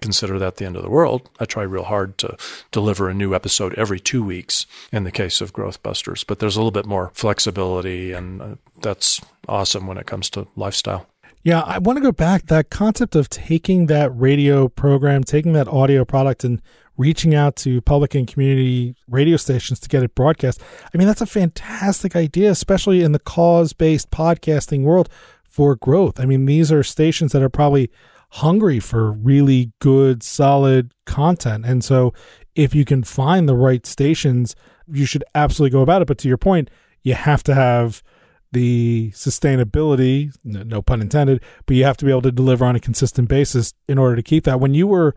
consider 0.00 0.38
that 0.38 0.56
the 0.56 0.66
end 0.66 0.76
of 0.76 0.82
the 0.82 0.90
world. 0.90 1.30
I 1.40 1.44
try 1.44 1.62
real 1.62 1.84
hard 1.84 2.18
to 2.18 2.36
deliver 2.70 3.08
a 3.08 3.14
new 3.14 3.34
episode 3.34 3.74
every 3.74 4.00
two 4.00 4.22
weeks 4.22 4.66
in 4.92 5.04
the 5.04 5.12
case 5.12 5.40
of 5.40 5.52
Growthbusters, 5.52 6.24
but 6.26 6.38
there's 6.38 6.56
a 6.56 6.60
little 6.60 6.70
bit 6.70 6.86
more 6.86 7.10
flexibility, 7.14 8.12
and 8.12 8.42
uh, 8.42 8.54
that's 8.80 9.20
awesome 9.48 9.86
when 9.86 9.98
it 9.98 10.06
comes 10.06 10.28
to 10.30 10.46
lifestyle. 10.56 11.06
Yeah, 11.42 11.60
I 11.60 11.78
want 11.78 11.98
to 11.98 12.02
go 12.02 12.12
back 12.12 12.46
that 12.46 12.70
concept 12.70 13.14
of 13.14 13.28
taking 13.28 13.86
that 13.86 14.10
radio 14.14 14.68
program, 14.68 15.24
taking 15.24 15.52
that 15.52 15.68
audio 15.68 16.04
product 16.04 16.42
and 16.42 16.62
reaching 16.96 17.34
out 17.34 17.56
to 17.56 17.80
public 17.82 18.14
and 18.14 18.26
community 18.26 18.94
radio 19.08 19.36
stations 19.36 19.80
to 19.80 19.88
get 19.88 20.02
it 20.02 20.14
broadcast. 20.14 20.62
I 20.94 20.98
mean, 20.98 21.06
that's 21.06 21.20
a 21.20 21.26
fantastic 21.26 22.16
idea, 22.16 22.50
especially 22.50 23.02
in 23.02 23.12
the 23.12 23.18
cause 23.18 23.72
based 23.72 24.10
podcasting 24.10 24.84
world 24.84 25.08
for 25.54 25.76
growth. 25.76 26.18
I 26.18 26.24
mean, 26.24 26.46
these 26.46 26.72
are 26.72 26.82
stations 26.82 27.30
that 27.30 27.40
are 27.40 27.48
probably 27.48 27.88
hungry 28.30 28.80
for 28.80 29.12
really 29.12 29.70
good, 29.78 30.20
solid 30.20 30.92
content. 31.06 31.64
And 31.64 31.84
so 31.84 32.12
if 32.56 32.74
you 32.74 32.84
can 32.84 33.04
find 33.04 33.48
the 33.48 33.54
right 33.54 33.86
stations, 33.86 34.56
you 34.90 35.06
should 35.06 35.22
absolutely 35.32 35.70
go 35.70 35.82
about 35.82 36.02
it. 36.02 36.08
But 36.08 36.18
to 36.18 36.28
your 36.28 36.38
point, 36.38 36.70
you 37.04 37.14
have 37.14 37.44
to 37.44 37.54
have 37.54 38.02
the 38.50 39.12
sustainability, 39.14 40.34
no 40.42 40.82
pun 40.82 41.00
intended, 41.00 41.40
but 41.66 41.76
you 41.76 41.84
have 41.84 41.98
to 41.98 42.04
be 42.04 42.10
able 42.10 42.22
to 42.22 42.32
deliver 42.32 42.64
on 42.64 42.74
a 42.74 42.80
consistent 42.80 43.28
basis 43.28 43.74
in 43.86 43.96
order 43.96 44.16
to 44.16 44.24
keep 44.24 44.42
that. 44.42 44.58
When 44.58 44.74
you 44.74 44.88
were 44.88 45.14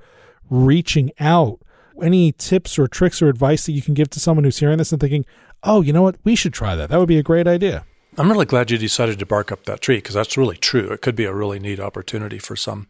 reaching 0.51 1.09
out, 1.19 1.63
any 1.99 2.31
tips 2.31 2.77
or 2.77 2.87
tricks 2.87 3.23
or 3.23 3.27
advice 3.27 3.65
that 3.65 3.71
you 3.71 3.81
can 3.81 3.95
give 3.95 4.11
to 4.11 4.19
someone 4.19 4.43
who's 4.43 4.59
hearing 4.59 4.77
this 4.77 4.91
and 4.91 5.01
thinking, 5.01 5.25
oh, 5.63 5.81
you 5.81 5.91
know 5.91 6.03
what, 6.03 6.17
we 6.23 6.35
should 6.35 6.53
try 6.53 6.75
that? 6.75 6.91
That 6.91 6.99
would 6.99 7.07
be 7.07 7.17
a 7.17 7.23
great 7.23 7.47
idea. 7.47 7.85
I'm 8.19 8.31
really 8.31 8.45
glad 8.45 8.71
you 8.71 8.79
decided 8.79 9.19
to 9.19 9.27
bark 9.27 9.51
up 9.51 9.65
that 9.65 9.81
tree 9.81 9.97
because 9.97 10.15
that's 10.15 10.37
really 10.37 10.57
true. 10.57 10.89
It 10.89 11.01
could 11.01 11.15
be 11.15 11.25
a 11.25 11.33
really 11.33 11.59
neat 11.59 11.79
opportunity 11.79 12.39
for 12.39 12.55
some 12.55 12.87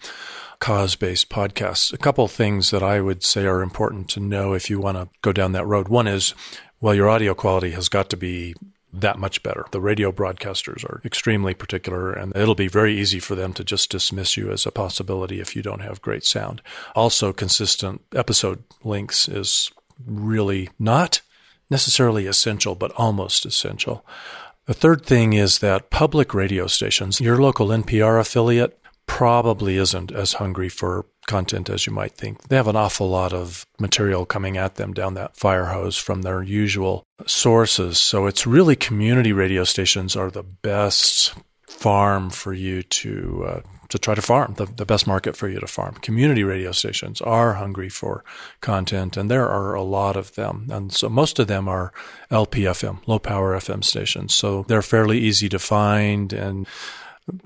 cause 0.59 0.95
based 0.95 1.29
podcasts. 1.29 1.91
A 1.91 1.97
couple 1.97 2.27
things 2.29 2.71
that 2.71 2.81
I 2.81 3.01
would 3.01 3.23
say 3.23 3.45
are 3.45 3.61
important 3.61 4.09
to 4.11 4.21
know 4.21 4.53
if 4.53 4.69
you 4.69 4.79
want 4.79 4.97
to 4.97 5.09
go 5.21 5.33
down 5.33 5.51
that 5.51 5.65
road. 5.65 5.89
One 5.89 6.07
is, 6.07 6.33
well, 6.79 6.95
your 6.95 7.09
audio 7.09 7.33
quality 7.33 7.71
has 7.71 7.89
got 7.89 8.09
to 8.11 8.17
be 8.17 8.55
that 8.93 9.19
much 9.19 9.43
better. 9.43 9.65
The 9.71 9.81
radio 9.81 10.13
broadcasters 10.13 10.85
are 10.85 11.01
extremely 11.03 11.53
particular, 11.53 12.13
and 12.13 12.33
it'll 12.35 12.55
be 12.55 12.69
very 12.69 12.97
easy 12.97 13.19
for 13.19 13.35
them 13.35 13.51
to 13.53 13.65
just 13.65 13.91
dismiss 13.91 14.37
you 14.37 14.49
as 14.49 14.65
a 14.65 14.71
possibility 14.71 15.41
if 15.41 15.57
you 15.57 15.61
don't 15.61 15.81
have 15.81 16.01
great 16.01 16.23
sound. 16.23 16.61
Also, 16.95 17.33
consistent 17.33 18.01
episode 18.15 18.63
lengths 18.83 19.27
is 19.27 19.71
really 20.05 20.69
not 20.79 21.19
necessarily 21.69 22.27
essential, 22.27 22.75
but 22.75 22.93
almost 22.93 23.45
essential. 23.45 24.05
The 24.67 24.73
third 24.73 25.05
thing 25.05 25.31
is 25.31 25.59
that 25.59 25.89
public 25.89 26.33
radio 26.33 26.67
stations, 26.67 27.21
your 27.21 27.37
local 27.37 27.69
NPR 27.69 28.19
affiliate, 28.19 28.77
probably 29.05 29.77
isn't 29.77 30.11
as 30.11 30.33
hungry 30.33 30.67
for 30.67 31.05
content 31.25 31.69
as 31.69 31.87
you 31.87 31.93
might 31.93 32.11
think. 32.11 32.49
They 32.49 32.57
have 32.57 32.67
an 32.67 32.75
awful 32.75 33.09
lot 33.09 33.31
of 33.31 33.65
material 33.79 34.25
coming 34.25 34.57
at 34.57 34.75
them 34.75 34.93
down 34.93 35.13
that 35.13 35.37
fire 35.37 35.67
hose 35.67 35.97
from 35.97 36.21
their 36.21 36.43
usual 36.43 37.05
sources. 37.25 37.97
So 37.97 38.25
it's 38.25 38.45
really 38.45 38.75
community 38.75 39.31
radio 39.31 39.63
stations 39.63 40.17
are 40.17 40.29
the 40.29 40.43
best 40.43 41.33
farm 41.69 42.29
for 42.29 42.51
you 42.53 42.83
to 42.83 43.45
uh, 43.47 43.61
to 43.89 43.97
try 43.97 44.15
to 44.15 44.21
farm, 44.21 44.55
the, 44.57 44.65
the 44.65 44.85
best 44.85 45.07
market 45.07 45.35
for 45.35 45.47
you 45.47 45.59
to 45.59 45.67
farm. 45.67 45.95
Community 45.95 46.43
radio 46.43 46.71
stations 46.71 47.21
are 47.21 47.53
hungry 47.53 47.89
for 47.89 48.23
content, 48.61 49.17
and 49.17 49.31
there 49.31 49.47
are 49.47 49.73
a 49.73 49.83
lot 49.83 50.15
of 50.15 50.35
them. 50.35 50.67
And 50.69 50.91
so 50.93 51.09
most 51.09 51.39
of 51.39 51.47
them 51.47 51.67
are 51.67 51.93
LPFM, 52.31 52.99
low 53.07 53.19
power 53.19 53.55
FM 53.55 53.83
stations. 53.83 54.33
So 54.33 54.65
they're 54.67 54.81
fairly 54.81 55.19
easy 55.19 55.49
to 55.49 55.59
find. 55.59 56.33
And 56.33 56.67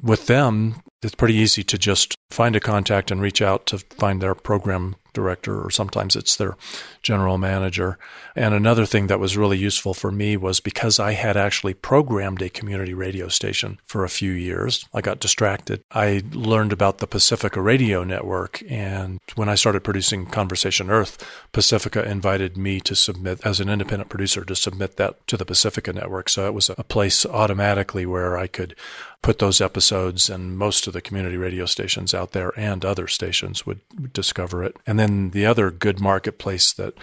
with 0.01 0.27
them, 0.27 0.81
it's 1.01 1.15
pretty 1.15 1.35
easy 1.35 1.63
to 1.63 1.77
just 1.77 2.15
find 2.29 2.55
a 2.55 2.59
contact 2.59 3.11
and 3.11 3.21
reach 3.21 3.41
out 3.41 3.65
to 3.67 3.79
find 3.79 4.21
their 4.21 4.35
program 4.35 4.95
director, 5.13 5.61
or 5.61 5.69
sometimes 5.69 6.15
it's 6.15 6.35
their 6.35 6.55
general 7.01 7.37
manager. 7.37 7.97
And 8.35 8.53
another 8.53 8.85
thing 8.85 9.07
that 9.07 9.19
was 9.19 9.37
really 9.37 9.57
useful 9.57 9.93
for 9.93 10.11
me 10.11 10.37
was 10.37 10.59
because 10.59 10.99
I 10.99 11.13
had 11.13 11.35
actually 11.35 11.73
programmed 11.73 12.41
a 12.41 12.49
community 12.49 12.93
radio 12.93 13.27
station 13.27 13.79
for 13.85 14.03
a 14.03 14.09
few 14.09 14.31
years, 14.31 14.85
I 14.93 15.01
got 15.01 15.19
distracted. 15.19 15.83
I 15.91 16.23
learned 16.31 16.71
about 16.71 16.99
the 16.99 17.07
Pacifica 17.07 17.61
Radio 17.61 18.03
Network. 18.03 18.63
And 18.69 19.19
when 19.35 19.49
I 19.49 19.55
started 19.55 19.83
producing 19.83 20.25
Conversation 20.25 20.89
Earth, 20.89 21.17
Pacifica 21.51 22.09
invited 22.09 22.57
me 22.57 22.79
to 22.81 22.95
submit, 22.95 23.41
as 23.45 23.59
an 23.59 23.69
independent 23.69 24.09
producer, 24.09 24.45
to 24.45 24.55
submit 24.55 24.97
that 24.97 25.25
to 25.27 25.37
the 25.37 25.45
Pacifica 25.45 25.93
Network. 25.93 26.29
So 26.29 26.45
it 26.47 26.53
was 26.53 26.69
a 26.69 26.83
place 26.83 27.25
automatically 27.25 28.05
where 28.05 28.37
I 28.37 28.47
could 28.47 28.75
put 29.21 29.39
those 29.39 29.61
episodes, 29.61 30.29
and 30.29 30.57
most 30.57 30.87
of 30.87 30.93
the 30.93 31.01
community 31.01 31.37
radio 31.37 31.65
stations 31.65 32.13
out 32.13 32.31
there 32.31 32.51
and 32.57 32.83
other 32.83 33.07
stations 33.07 33.65
would 33.65 33.81
discover 34.13 34.63
it. 34.63 34.75
And 34.87 34.99
then 34.99 35.29
the 35.29 35.45
other 35.45 35.69
good 35.69 35.99
marketplace 35.99 36.73
that 36.73 36.95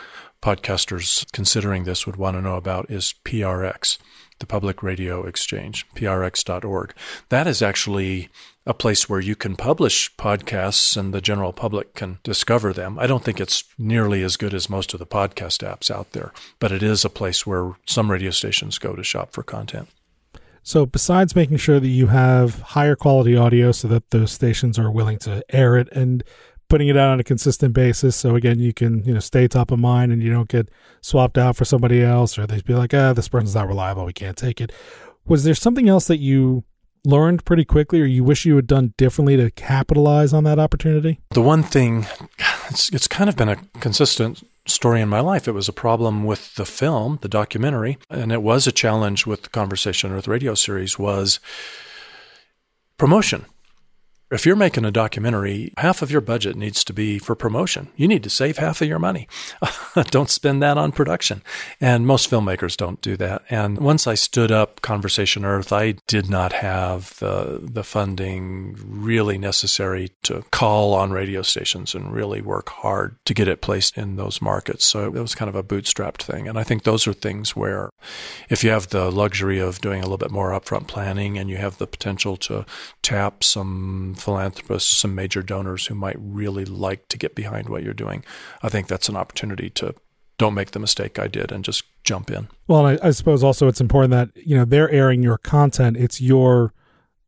podcasters 0.43 1.31
considering 1.33 1.85
this 1.85 2.07
would 2.07 2.17
want 2.17 2.37
to 2.37 2.43
know 2.43 2.57
about 2.57 2.91
is 2.91 3.15
PRX, 3.25 3.99
the 4.39 4.47
Public 4.47 4.83
Radio 4.83 5.25
Exchange, 5.27 5.87
prx.org. 5.95 6.95
That 7.29 7.47
is 7.47 7.63
actually 7.63 8.29
a 8.67 8.75
place 8.75 9.09
where 9.09 9.21
you 9.21 9.35
can 9.35 9.57
publish 9.57 10.15
podcasts 10.17 10.97
and 10.97 11.15
the 11.15 11.21
general 11.21 11.53
public 11.53 11.95
can 11.95 12.19
discover 12.23 12.73
them. 12.73 12.99
I 12.99 13.07
don't 13.07 13.25
think 13.25 13.41
it's 13.41 13.65
nearly 13.79 14.23
as 14.23 14.37
good 14.37 14.55
as 14.55 14.69
most 14.69 14.93
of 14.93 14.99
the 14.99 15.07
podcast 15.07 15.67
apps 15.67 15.91
out 15.91 16.13
there, 16.13 16.33
but 16.59 16.71
it 16.71 16.83
is 16.83 17.05
a 17.05 17.11
place 17.11 17.47
where 17.47 17.73
some 17.87 18.11
radio 18.11 18.31
stations 18.31 18.79
go 18.79 18.95
to 18.95 19.03
shop 19.03 19.33
for 19.33 19.43
content. 19.43 19.89
So, 20.69 20.85
besides 20.85 21.35
making 21.35 21.57
sure 21.57 21.81
that 21.81 21.89
you 21.89 22.09
have 22.09 22.61
higher 22.61 22.95
quality 22.95 23.35
audio 23.35 23.73
so 23.73 23.89
that 23.89 24.11
those 24.11 24.33
stations 24.33 24.79
are 24.79 24.91
willing 24.91 25.19
to 25.21 25.43
air 25.49 25.79
it 25.79 25.89
and 25.93 26.23
putting 26.69 26.89
it 26.89 26.97
out 26.99 27.09
on 27.09 27.19
a 27.19 27.25
consistent 27.25 27.73
basis, 27.73 28.15
so 28.17 28.35
again, 28.37 28.59
you 28.59 28.75
can 28.75 29.03
you 29.05 29.15
know 29.15 29.21
stay 29.21 29.49
top 29.49 29.71
of 29.71 29.79
mind 29.79 30.13
and 30.13 30.23
you 30.23 30.31
don't 30.31 30.51
get 30.51 30.69
swapped 31.01 31.39
out 31.39 31.57
for 31.57 31.65
somebody 31.65 32.03
else, 32.03 32.39
or 32.39 32.47
they'd 32.47 32.67
be 32.67 32.75
like, 32.75 32.93
ah, 32.93 33.15
this 33.15 33.29
person's 33.29 33.55
not 33.55 33.67
reliable, 33.67 34.05
we 34.05 34.13
can't 34.13 34.37
take 34.37 34.61
it. 34.61 34.71
Was 35.25 35.45
there 35.45 35.55
something 35.55 35.89
else 35.89 36.07
that 36.07 36.19
you 36.19 36.65
learned 37.03 37.47
pretty 37.47 37.65
quickly, 37.65 38.03
or 38.03 38.05
you 38.05 38.23
wish 38.23 38.45
you 38.45 38.55
had 38.57 38.67
done 38.67 38.93
differently 38.99 39.39
to 39.39 39.51
capitalize 39.51 40.35
on 40.35 40.45
that 40.45 40.59
opportunity? 40.59 41.19
The 41.31 41.41
one 41.41 41.63
thing, 41.63 42.05
it's 42.69 42.91
it's 42.91 43.09
kind 43.09 43.31
of 43.31 43.37
been 43.37 43.49
a 43.49 43.57
consistent 43.81 44.47
story 44.71 45.01
in 45.01 45.09
my 45.09 45.21
life. 45.21 45.49
It 45.49 45.53
was 45.53 45.69
a 45.69 45.73
problem 45.73 46.25
with 46.25 46.55
the 46.55 46.67
film, 46.67 47.19
the 47.23 47.29
documentary, 47.29 47.99
and 48.11 48.33
it 48.33 48.43
was 48.43 48.67
a 48.67 48.73
challenge 48.73 49.27
with 49.27 49.43
the 49.43 49.49
Conversation 49.49 50.13
Earth 50.13 50.29
radio 50.29 50.55
series 50.55 50.99
was 50.99 51.41
promotion. 52.97 53.47
If 54.31 54.45
you're 54.45 54.57
making 54.57 54.85
a 54.85 54.91
documentary, 54.91 55.73
half 55.79 56.03
of 56.03 56.11
your 56.11 56.21
budget 56.21 56.55
needs 56.55 56.85
to 56.85 56.93
be 56.93 57.19
for 57.19 57.35
promotion. 57.35 57.89
You 57.97 58.07
need 58.07 58.23
to 58.25 58.31
save 58.31 58.59
half 58.59 58.83
of 58.83 58.89
your 58.89 58.99
money. 58.99 59.27
don't 60.11 60.29
spend 60.29 60.63
that 60.63 60.77
on 60.77 60.93
production. 60.93 61.43
And 61.81 62.07
most 62.07 62.31
filmmakers 62.31 62.77
don't 62.77 63.01
do 63.01 63.17
that. 63.17 63.43
And 63.49 63.79
once 63.79 64.07
I 64.07 64.15
stood 64.15 64.53
up 64.53 64.83
Conversation 64.83 65.47
Earth, 65.47 65.73
I 65.73 65.93
did 66.07 66.29
not 66.29 66.53
have 66.53 67.19
the, 67.21 67.61
the 67.63 67.83
funding 67.83 68.77
really 68.79 69.39
necessary 69.39 70.11
to 70.25 70.45
call 70.51 70.93
on 70.93 71.11
radio 71.11 71.41
stations 71.41 71.95
and 71.95 72.13
really 72.13 72.43
work 72.43 72.69
hard 72.69 73.17
to 73.25 73.33
get 73.33 73.49
it 73.49 73.63
placed 73.63 73.97
in 73.97 74.17
those 74.17 74.43
markets. 74.43 74.85
So 74.85 75.07
it 75.07 75.13
was 75.13 75.35
kind 75.35 75.49
of 75.49 75.55
a 75.55 75.63
bootstrapped 75.63 76.23
thing. 76.23 76.49
And 76.49 76.59
I 76.59 76.65
think 76.65 76.83
those 76.83 77.07
are 77.07 77.15
things 77.15 77.57
where 77.57 77.89
if 78.51 78.63
you 78.63 78.69
have 78.69 78.89
the 78.89 79.11
luxury 79.11 79.59
of 79.59 79.81
doing 79.81 80.01
a 80.01 80.03
little 80.03 80.19
bit 80.19 80.31
more 80.31 80.51
upfront 80.51 80.87
planning 80.87 81.39
and 81.39 81.49
you 81.49 81.57
have 81.57 81.79
the 81.79 81.87
potential 81.87 82.37
to 82.37 82.67
tap 83.01 83.43
some 83.43 84.17
philanthropists, 84.21 84.97
some 84.97 85.15
major 85.15 85.43
donors 85.43 85.87
who 85.87 85.95
might 85.95 86.17
really 86.19 86.65
like 86.65 87.09
to 87.09 87.19
get 87.19 87.35
behind 87.35 87.69
what 87.69 87.83
you're 87.83 87.95
doing. 87.95 88.25
I 88.63 88.69
think 88.69 88.89
that's 88.89 89.09
an 89.09 89.17
opportunity 89.17 89.71
to 89.71 89.95
don't 90.39 90.55
make 90.55 90.71
the 90.71 90.79
mistake 90.79 91.19
I 91.19 91.27
did 91.27 91.51
and 91.51 91.65
just 91.65 91.85
jump 92.05 92.31
in. 92.31 92.49
Well, 92.69 92.87
I, 92.87 92.99
I 93.03 93.11
suppose 93.11 93.43
also 93.43 93.67
it's 93.67 93.81
important 93.81 94.13
that, 94.13 94.31
you 94.47 94.57
know, 94.57 94.65
they're 94.65 94.91
airing 94.91 95.23
your 95.23 95.39
content. 95.39 95.97
It's 95.97 96.21
your 96.21 96.73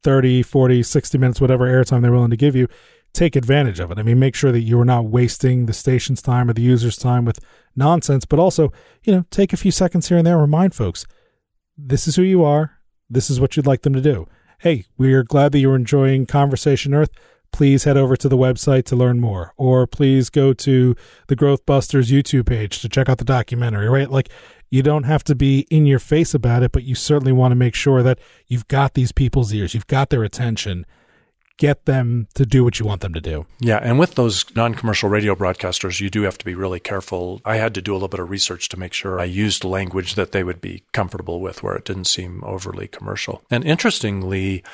30, 0.05 0.43
40, 0.43 0.83
60 0.83 1.19
minutes, 1.19 1.41
whatever 1.41 1.67
airtime 1.67 2.03
they're 2.03 2.13
willing 2.13 2.31
to 2.31 2.37
give 2.37 2.55
you. 2.55 2.69
Take 3.13 3.35
advantage 3.35 3.81
of 3.81 3.91
it. 3.91 3.99
I 3.99 4.05
mean, 4.05 4.21
make 4.21 4.37
sure 4.37 4.53
that 4.53 4.61
you 4.61 4.79
are 4.81 4.85
not 4.85 5.07
wasting 5.07 5.67
the 5.67 5.73
station's 5.73 6.23
time 6.23 6.49
or 6.49 6.53
the 6.53 6.63
user's 6.63 6.97
time 6.97 7.25
with 7.25 7.41
nonsense, 7.75 8.25
but 8.25 8.39
also, 8.39 8.73
you 9.03 9.13
know, 9.13 9.25
take 9.31 9.53
a 9.53 9.57
few 9.57 9.73
seconds 9.73 10.09
here 10.09 10.17
and 10.17 10.27
there 10.27 10.35
and 10.35 10.43
remind 10.43 10.75
folks 10.75 11.05
this 11.77 12.07
is 12.07 12.15
who 12.15 12.23
you 12.23 12.45
are. 12.45 12.79
This 13.09 13.29
is 13.29 13.41
what 13.41 13.57
you'd 13.57 13.67
like 13.67 13.83
them 13.83 13.95
to 13.95 14.01
do 14.01 14.29
hey, 14.61 14.85
we're 14.99 15.23
glad 15.23 15.53
that 15.53 15.59
you're 15.59 15.75
enjoying 15.75 16.27
Conversation 16.27 16.93
Earth. 16.93 17.09
Please 17.51 17.85
head 17.85 17.97
over 17.97 18.15
to 18.15 18.29
the 18.29 18.37
website 18.37 18.85
to 18.85 18.95
learn 18.95 19.19
more, 19.19 19.55
or 19.57 19.87
please 19.87 20.29
go 20.29 20.53
to 20.53 20.95
the 21.29 21.35
Growth 21.35 21.65
Busters 21.65 22.11
YouTube 22.11 22.45
page 22.45 22.81
to 22.83 22.89
check 22.89 23.09
out 23.09 23.17
the 23.17 23.25
documentary, 23.25 23.89
right? 23.89 24.11
Like, 24.11 24.29
you 24.69 24.83
don't 24.83 25.05
have 25.05 25.25
to 25.25 25.35
be 25.35 25.61
in 25.71 25.87
your 25.87 25.99
face 25.99 26.35
about 26.35 26.63
it, 26.63 26.73
but 26.73 26.85
you 26.85 26.95
certainly 26.95 27.33
want 27.33 27.53
to 27.53 27.57
make 27.57 27.75
sure 27.75 28.03
that 28.03 28.19
you've 28.49 28.69
got 28.69 28.93
these 28.93 29.13
people's 29.13 29.53
ears, 29.55 29.73
you've 29.73 29.87
got 29.87 30.11
their 30.11 30.25
attention, 30.25 30.85
get 31.61 31.85
them 31.85 32.27
to 32.35 32.47
do 32.47 32.65
what 32.65 32.81
you 32.81 32.87
want 32.87 33.03
them 33.03 33.13
to 33.13 33.21
do. 33.21 33.47
Yeah, 33.61 33.79
and 33.83 33.99
with 33.99 34.15
those 34.15 34.45
non-commercial 34.57 35.11
radio 35.11 35.35
broadcasters, 35.37 36.01
you 36.01 36.09
do 36.09 36.23
have 36.23 36.39
to 36.39 36.45
be 36.45 36.55
really 36.55 36.81
careful. 36.81 37.43
I 37.45 37.57
had 37.57 37.75
to 37.75 37.83
do 37.83 37.93
a 37.93 37.97
little 37.97 38.09
bit 38.09 38.19
of 38.19 38.31
research 38.31 38.71
to 38.71 38.79
make 38.79 38.95
sure 38.95 39.21
I 39.21 39.25
used 39.25 39.63
language 39.63 40.15
that 40.15 40.33
they 40.33 40.43
would 40.43 40.63
be 40.63 40.83
comfortable 40.93 41.41
with 41.41 41.63
where 41.63 41.77
it 41.77 41.85
didn't 41.85 42.07
seem 42.07 42.43
overly 42.45 42.89
commercial. 42.89 43.45
And 43.51 43.63
interestingly, 43.63 44.65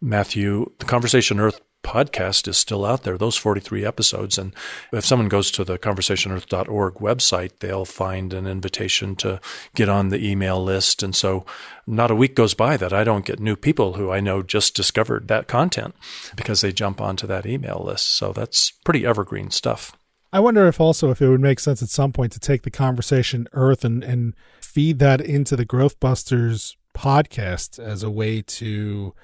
Matthew, 0.00 0.70
the 0.78 0.84
Conversation 0.84 1.40
Earth 1.40 1.60
podcast 1.86 2.48
is 2.48 2.56
still 2.56 2.84
out 2.84 3.04
there, 3.04 3.16
those 3.16 3.36
43 3.36 3.84
episodes. 3.84 4.36
And 4.36 4.52
if 4.92 5.06
someone 5.06 5.28
goes 5.28 5.50
to 5.52 5.64
the 5.64 5.78
conversationearth.org 5.78 6.94
website, 6.94 7.52
they'll 7.60 7.84
find 7.84 8.34
an 8.34 8.46
invitation 8.46 9.14
to 9.16 9.40
get 9.74 9.88
on 9.88 10.08
the 10.08 10.22
email 10.22 10.62
list. 10.62 11.02
And 11.02 11.14
so 11.14 11.46
not 11.86 12.10
a 12.10 12.16
week 12.16 12.34
goes 12.34 12.54
by 12.54 12.76
that 12.76 12.92
I 12.92 13.04
don't 13.04 13.24
get 13.24 13.38
new 13.38 13.54
people 13.54 13.94
who 13.94 14.10
I 14.10 14.20
know 14.20 14.42
just 14.42 14.74
discovered 14.74 15.28
that 15.28 15.46
content 15.46 15.94
because 16.34 16.60
they 16.60 16.72
jump 16.72 17.00
onto 17.00 17.26
that 17.28 17.46
email 17.46 17.82
list. 17.86 18.08
So 18.08 18.32
that's 18.32 18.72
pretty 18.84 19.06
evergreen 19.06 19.50
stuff. 19.50 19.96
I 20.32 20.40
wonder 20.40 20.66
if 20.66 20.80
also 20.80 21.10
if 21.10 21.22
it 21.22 21.28
would 21.28 21.40
make 21.40 21.60
sense 21.60 21.82
at 21.82 21.88
some 21.88 22.12
point 22.12 22.32
to 22.32 22.40
take 22.40 22.62
the 22.62 22.70
conversation 22.70 23.48
Earth 23.52 23.84
and, 23.84 24.02
and 24.02 24.34
feed 24.60 24.98
that 24.98 25.20
into 25.20 25.54
the 25.54 25.64
Growth 25.64 26.00
Busters 26.00 26.76
podcast 26.94 27.78
as 27.78 28.02
a 28.02 28.10
way 28.10 28.42
to 28.42 29.14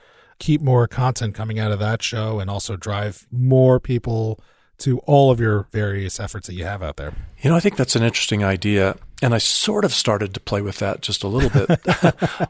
keep 0.43 0.61
more 0.61 0.89
content 0.89 1.37
coming 1.37 1.61
out 1.61 1.71
of 1.71 1.79
that 1.79 2.03
show 2.03 2.41
and 2.41 2.51
also 2.51 2.75
drive 2.77 3.29
more 3.31 3.79
people 3.79 4.41
to 4.77 4.99
all 5.01 5.31
of 5.31 5.39
your 5.39 5.69
various 5.71 6.19
efforts 6.19 6.49
that 6.49 6.55
you 6.55 6.65
have 6.65 6.83
out 6.83 6.97
there. 6.97 7.15
You 7.41 7.51
know, 7.51 7.57
I 7.57 7.61
think 7.61 7.77
that's 7.77 7.95
an 7.95 8.03
interesting 8.03 8.43
idea. 8.43 8.97
And 9.23 9.35
I 9.35 9.39
sort 9.39 9.85
of 9.85 9.95
started 9.95 10.35
to 10.35 10.41
play 10.41 10.61
with 10.61 10.81
that 10.81 11.01
just 11.01 11.23
a 11.23 11.29
little 11.29 11.49
bit. 11.49 11.81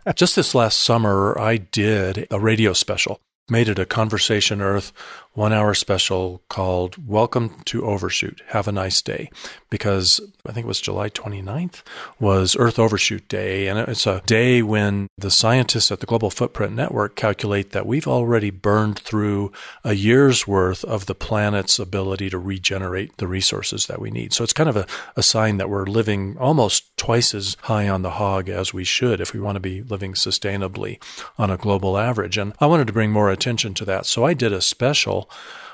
just 0.17 0.37
this 0.37 0.55
last 0.55 0.81
summer, 0.81 1.39
I 1.39 1.59
did 1.59 2.27
a 2.31 2.41
radio 2.41 2.73
special 2.73 3.21
made 3.49 3.69
it 3.69 3.79
a 3.79 3.87
Conversation 3.87 4.61
Earth 4.61 4.93
one 5.35 5.53
hour 5.53 5.73
special 5.73 6.43
called 6.49 7.09
Welcome 7.09 7.61
to 7.65 7.85
Overshoot. 7.85 8.43
Have 8.49 8.69
a 8.69 8.73
nice 8.73 9.01
day. 9.01 9.31
Because 9.71 10.21
I 10.47 10.53
think 10.53 10.65
it 10.65 10.69
was 10.69 10.81
July 10.81 11.09
29th 11.09 11.83
was 12.21 12.55
Earth 12.59 12.79
Overshoot 12.79 13.29
Day. 13.29 13.67
And 13.67 13.79
it's 13.79 14.07
a 14.07 14.23
day 14.27 14.63
when 14.63 15.09
the 15.17 15.31
scientists 15.31 15.91
at 15.91 16.01
the 16.01 16.07
Global 16.07 16.31
Footprint 16.31 16.75
Network 16.75 17.17
calculate 17.17 17.71
that 17.71 17.87
we've 17.87 18.07
already 18.07 18.51
burned 18.51 18.99
through 18.99 19.53
a 19.85 19.95
year's 19.95 20.47
worth 20.47 20.85
of 20.85 21.07
the 21.07 21.15
planet's 21.15 21.79
ability 21.79 22.29
to 22.31 22.39
regenerate 22.39 23.17
the 23.17 23.27
resources 23.27 23.87
that 23.87 24.01
we 24.01 24.11
need. 24.11 24.35
So 24.35 24.45
it's 24.45 24.53
kind 24.53 24.69
of 24.69 24.77
a, 24.77 24.87
a 25.17 25.23
sign 25.23 25.57
that 25.57 25.71
we're 25.71 25.87
living 25.87 26.37
almost 26.39 26.92
twice 27.03 27.35
as 27.35 27.57
high 27.63 27.89
on 27.89 28.03
the 28.03 28.11
hog 28.11 28.49
as 28.49 28.73
we 28.73 28.85
should 28.85 29.21
if 29.21 29.33
we 29.35 29.41
want 29.41 29.57
to 29.57 29.61
be 29.61 29.83
living 29.83 30.13
sustainably 30.13 31.03
on 31.37 31.51
a 31.51 31.57
global 31.57 31.99
average. 31.99 32.39
And 32.39 32.53
I 32.61 32.67
wanted 32.67 32.87
to 32.87 32.93
bring 32.93 33.11
more 33.11 33.29
attention 33.29 33.75
to 33.75 33.85
that. 33.87 34.07
So 34.07 34.25
I 34.25 34.35
did 34.35 34.53
a 34.53 34.61
special 34.61 35.29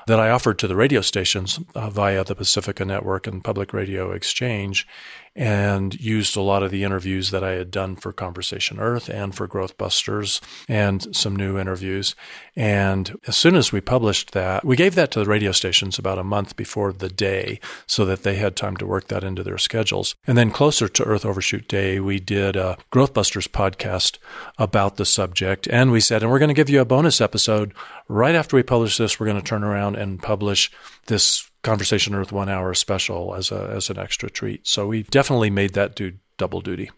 that 0.09 0.19
I 0.19 0.31
offered 0.31 0.57
to 0.57 0.67
the 0.67 0.75
radio 0.75 1.01
stations 1.01 1.59
uh, 1.75 1.91
via 1.91 2.23
the 2.23 2.33
Pacifica 2.33 2.83
Network 2.83 3.27
and 3.27 3.43
Public 3.43 3.73
Radio 3.73 4.11
Exchange 4.11 4.87
and 5.35 5.99
used 6.01 6.35
a 6.35 6.41
lot 6.41 6.63
of 6.63 6.71
the 6.71 6.83
interviews 6.83 7.31
that 7.31 7.43
I 7.43 7.51
had 7.51 7.71
done 7.71 7.95
for 7.95 8.11
Conversation 8.11 8.79
Earth 8.79 9.07
and 9.07 9.33
for 9.33 9.47
Growth 9.47 9.77
Busters 9.77 10.41
and 10.67 11.15
some 11.15 11.35
new 11.35 11.57
interviews. 11.57 12.15
And 12.55 13.17
as 13.27 13.37
soon 13.37 13.55
as 13.55 13.71
we 13.71 13.81
published 13.81 14.31
that, 14.31 14.65
we 14.65 14.75
gave 14.75 14.95
that 14.95 15.11
to 15.11 15.19
the 15.19 15.29
radio 15.29 15.51
stations 15.51 15.99
about 15.99 16.17
a 16.17 16.23
month 16.23 16.55
before 16.55 16.91
the 16.91 17.09
day 17.09 17.59
so 17.85 18.03
that 18.05 18.23
they 18.23 18.35
had 18.35 18.55
time 18.55 18.75
to 18.77 18.87
work 18.87 19.07
that 19.07 19.23
into 19.23 19.43
their 19.43 19.57
schedules. 19.57 20.15
And 20.27 20.37
then 20.37 20.51
closer 20.51 20.87
to 20.89 21.03
Earth 21.03 21.25
Overshoot 21.25 21.67
Day, 21.67 21.99
we 21.99 22.19
did 22.19 22.55
a 22.55 22.77
Growth 22.89 23.13
Busters 23.13 23.47
podcast 23.47 24.17
about 24.57 24.97
the 24.97 25.05
subject. 25.05 25.67
And 25.67 25.91
we 25.91 26.01
said, 26.01 26.21
and 26.21 26.31
we're 26.31 26.39
going 26.39 26.49
to 26.49 26.53
give 26.53 26.69
you 26.69 26.81
a 26.81 26.85
bonus 26.85 27.21
episode 27.21 27.73
right 28.09 28.35
after 28.35 28.55
we 28.55 28.63
publish 28.63 28.97
this. 28.97 29.19
We're 29.19 29.27
going 29.27 29.41
to 29.41 29.47
turn 29.47 29.63
around 29.63 29.95
and 29.99 30.21
publish 30.21 30.71
this 31.07 31.49
Conversation 31.61 32.15
Earth 32.15 32.31
one 32.31 32.49
hour 32.49 32.73
special 32.73 33.35
as 33.35 33.51
a 33.51 33.71
as 33.75 33.89
an 33.89 33.97
extra 33.97 34.29
treat. 34.29 34.65
So 34.65 34.87
we 34.87 35.03
definitely 35.03 35.49
made 35.49 35.73
that 35.73 35.95
do 35.95 36.13
double 36.37 36.61
duty. 36.61 36.89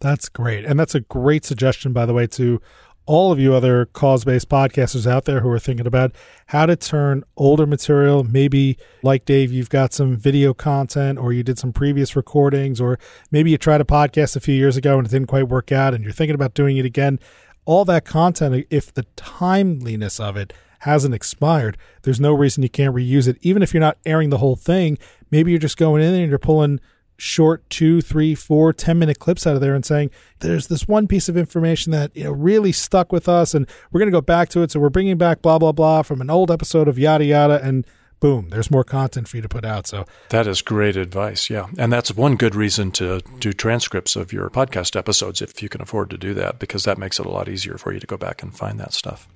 That's 0.00 0.28
great. 0.28 0.64
And 0.64 0.78
that's 0.78 0.94
a 0.94 1.00
great 1.00 1.44
suggestion, 1.44 1.92
by 1.92 2.06
the 2.06 2.14
way, 2.14 2.26
to 2.28 2.60
all 3.06 3.32
of 3.32 3.38
you 3.38 3.54
other 3.54 3.86
cause 3.86 4.24
based 4.24 4.48
podcasters 4.48 5.06
out 5.06 5.26
there 5.26 5.40
who 5.40 5.50
are 5.50 5.58
thinking 5.58 5.86
about 5.86 6.12
how 6.46 6.66
to 6.66 6.74
turn 6.76 7.22
older 7.36 7.66
material, 7.66 8.24
maybe 8.24 8.78
like 9.02 9.24
Dave, 9.24 9.52
you've 9.52 9.68
got 9.68 9.92
some 9.92 10.16
video 10.16 10.54
content 10.54 11.18
or 11.18 11.32
you 11.32 11.42
did 11.42 11.58
some 11.58 11.72
previous 11.72 12.16
recordings, 12.16 12.80
or 12.80 12.98
maybe 13.30 13.50
you 13.50 13.58
tried 13.58 13.80
a 13.80 13.84
podcast 13.84 14.36
a 14.36 14.40
few 14.40 14.54
years 14.54 14.76
ago 14.76 14.98
and 14.98 15.06
it 15.06 15.10
didn't 15.10 15.28
quite 15.28 15.48
work 15.48 15.70
out 15.70 15.94
and 15.94 16.02
you're 16.02 16.12
thinking 16.12 16.34
about 16.34 16.54
doing 16.54 16.76
it 16.76 16.86
again. 16.86 17.20
All 17.66 17.84
that 17.86 18.04
content, 18.04 18.66
if 18.70 18.92
the 18.92 19.04
timeliness 19.16 20.20
of 20.20 20.36
it 20.36 20.52
hasn't 20.84 21.14
expired, 21.14 21.76
there's 22.02 22.20
no 22.20 22.32
reason 22.32 22.62
you 22.62 22.68
can't 22.68 22.94
reuse 22.94 23.28
it. 23.28 23.36
Even 23.42 23.62
if 23.62 23.74
you're 23.74 23.80
not 23.80 23.98
airing 24.06 24.30
the 24.30 24.38
whole 24.38 24.56
thing, 24.56 24.98
maybe 25.30 25.50
you're 25.50 25.58
just 25.58 25.76
going 25.76 26.02
in 26.02 26.14
and 26.14 26.28
you're 26.28 26.38
pulling 26.38 26.80
short 27.16 27.68
two, 27.70 28.00
three, 28.00 28.34
four, 28.34 28.72
ten 28.72 28.98
minute 28.98 29.18
clips 29.18 29.46
out 29.46 29.54
of 29.54 29.60
there 29.60 29.74
and 29.74 29.84
saying, 29.84 30.10
there's 30.40 30.66
this 30.66 30.86
one 30.88 31.06
piece 31.06 31.28
of 31.28 31.36
information 31.36 31.92
that 31.92 32.14
you 32.16 32.24
know 32.24 32.32
really 32.32 32.72
stuck 32.72 33.12
with 33.12 33.28
us 33.28 33.54
and 33.54 33.68
we're 33.90 34.00
going 34.00 34.10
to 34.10 34.16
go 34.16 34.20
back 34.20 34.48
to 34.50 34.62
it. 34.62 34.70
So 34.70 34.80
we're 34.80 34.90
bringing 34.90 35.16
back 35.16 35.42
blah, 35.42 35.58
blah, 35.58 35.72
blah 35.72 36.02
from 36.02 36.20
an 36.20 36.30
old 36.30 36.50
episode 36.50 36.88
of 36.88 36.98
yada, 36.98 37.24
yada. 37.24 37.62
And 37.62 37.86
boom, 38.20 38.48
there's 38.50 38.70
more 38.70 38.84
content 38.84 39.28
for 39.28 39.36
you 39.36 39.42
to 39.42 39.48
put 39.48 39.64
out. 39.64 39.86
So 39.86 40.06
that 40.30 40.46
is 40.46 40.62
great 40.62 40.96
advice. 40.96 41.50
Yeah. 41.50 41.66
And 41.78 41.92
that's 41.92 42.14
one 42.14 42.36
good 42.36 42.54
reason 42.54 42.90
to 42.92 43.20
do 43.38 43.52
transcripts 43.52 44.16
of 44.16 44.32
your 44.32 44.50
podcast 44.50 44.96
episodes 44.96 45.40
if 45.40 45.62
you 45.62 45.68
can 45.68 45.80
afford 45.80 46.10
to 46.10 46.18
do 46.18 46.34
that, 46.34 46.58
because 46.58 46.84
that 46.84 46.98
makes 46.98 47.20
it 47.20 47.26
a 47.26 47.30
lot 47.30 47.48
easier 47.48 47.78
for 47.78 47.92
you 47.92 48.00
to 48.00 48.06
go 48.06 48.16
back 48.16 48.42
and 48.42 48.56
find 48.56 48.80
that 48.80 48.92
stuff. 48.92 49.28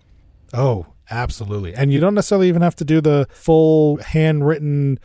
Oh, 0.55 0.87
absolutely. 1.11 1.75
And 1.75 1.93
you 1.93 2.01
don't 2.01 2.15
necessarily 2.15 2.49
even 2.49 2.63
have 2.63 2.77
to 2.77 2.85
do 2.85 3.01
the 3.01 3.27
full 3.31 3.97
handwritten 3.99 4.99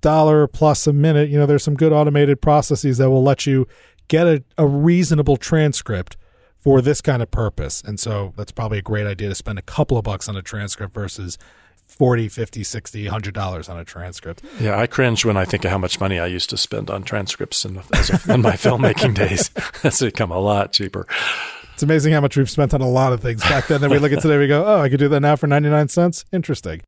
dollar 0.00 0.46
plus 0.46 0.86
a 0.86 0.92
minute. 0.92 1.30
You 1.30 1.38
know, 1.38 1.46
there's 1.46 1.62
some 1.62 1.74
good 1.74 1.92
automated 1.92 2.42
processes 2.42 2.98
that 2.98 3.10
will 3.10 3.22
let 3.22 3.46
you 3.46 3.66
get 4.08 4.26
a, 4.26 4.44
a 4.58 4.66
reasonable 4.66 5.36
transcript 5.36 6.16
for 6.58 6.80
this 6.80 7.00
kind 7.00 7.22
of 7.22 7.30
purpose. 7.30 7.82
And 7.84 7.98
so 7.98 8.32
that's 8.36 8.52
probably 8.52 8.78
a 8.78 8.82
great 8.82 9.06
idea 9.06 9.28
to 9.28 9.34
spend 9.34 9.58
a 9.58 9.62
couple 9.62 9.98
of 9.98 10.04
bucks 10.04 10.28
on 10.28 10.36
a 10.36 10.42
transcript 10.42 10.94
versus 10.94 11.38
40 11.92 12.28
50 12.28 12.64
60 12.64 13.04
100 13.04 13.34
dollars 13.34 13.68
on 13.68 13.78
a 13.78 13.84
transcript 13.84 14.42
yeah 14.58 14.78
i 14.78 14.86
cringe 14.86 15.26
when 15.26 15.36
i 15.36 15.44
think 15.44 15.62
of 15.66 15.70
how 15.70 15.76
much 15.76 16.00
money 16.00 16.18
i 16.18 16.24
used 16.24 16.48
to 16.48 16.56
spend 16.56 16.88
on 16.88 17.02
transcripts 17.02 17.66
in, 17.66 17.76
in 17.76 18.40
my 18.40 18.52
filmmaking 18.56 19.14
days 19.14 19.50
it's 19.84 20.00
become 20.00 20.30
a 20.30 20.38
lot 20.38 20.72
cheaper 20.72 21.06
it's 21.82 21.90
amazing 21.90 22.12
how 22.12 22.20
much 22.20 22.36
we've 22.36 22.48
spent 22.48 22.72
on 22.74 22.80
a 22.80 22.88
lot 22.88 23.12
of 23.12 23.20
things 23.20 23.42
back 23.42 23.66
then. 23.66 23.80
Then 23.80 23.90
we 23.90 23.98
look 23.98 24.12
at 24.12 24.22
today, 24.22 24.38
we 24.38 24.46
go, 24.46 24.64
oh, 24.64 24.80
I 24.80 24.88
could 24.88 25.00
do 25.00 25.08
that 25.08 25.18
now 25.18 25.34
for 25.34 25.48
99 25.48 25.88
cents. 25.88 26.24
Interesting. 26.32 26.80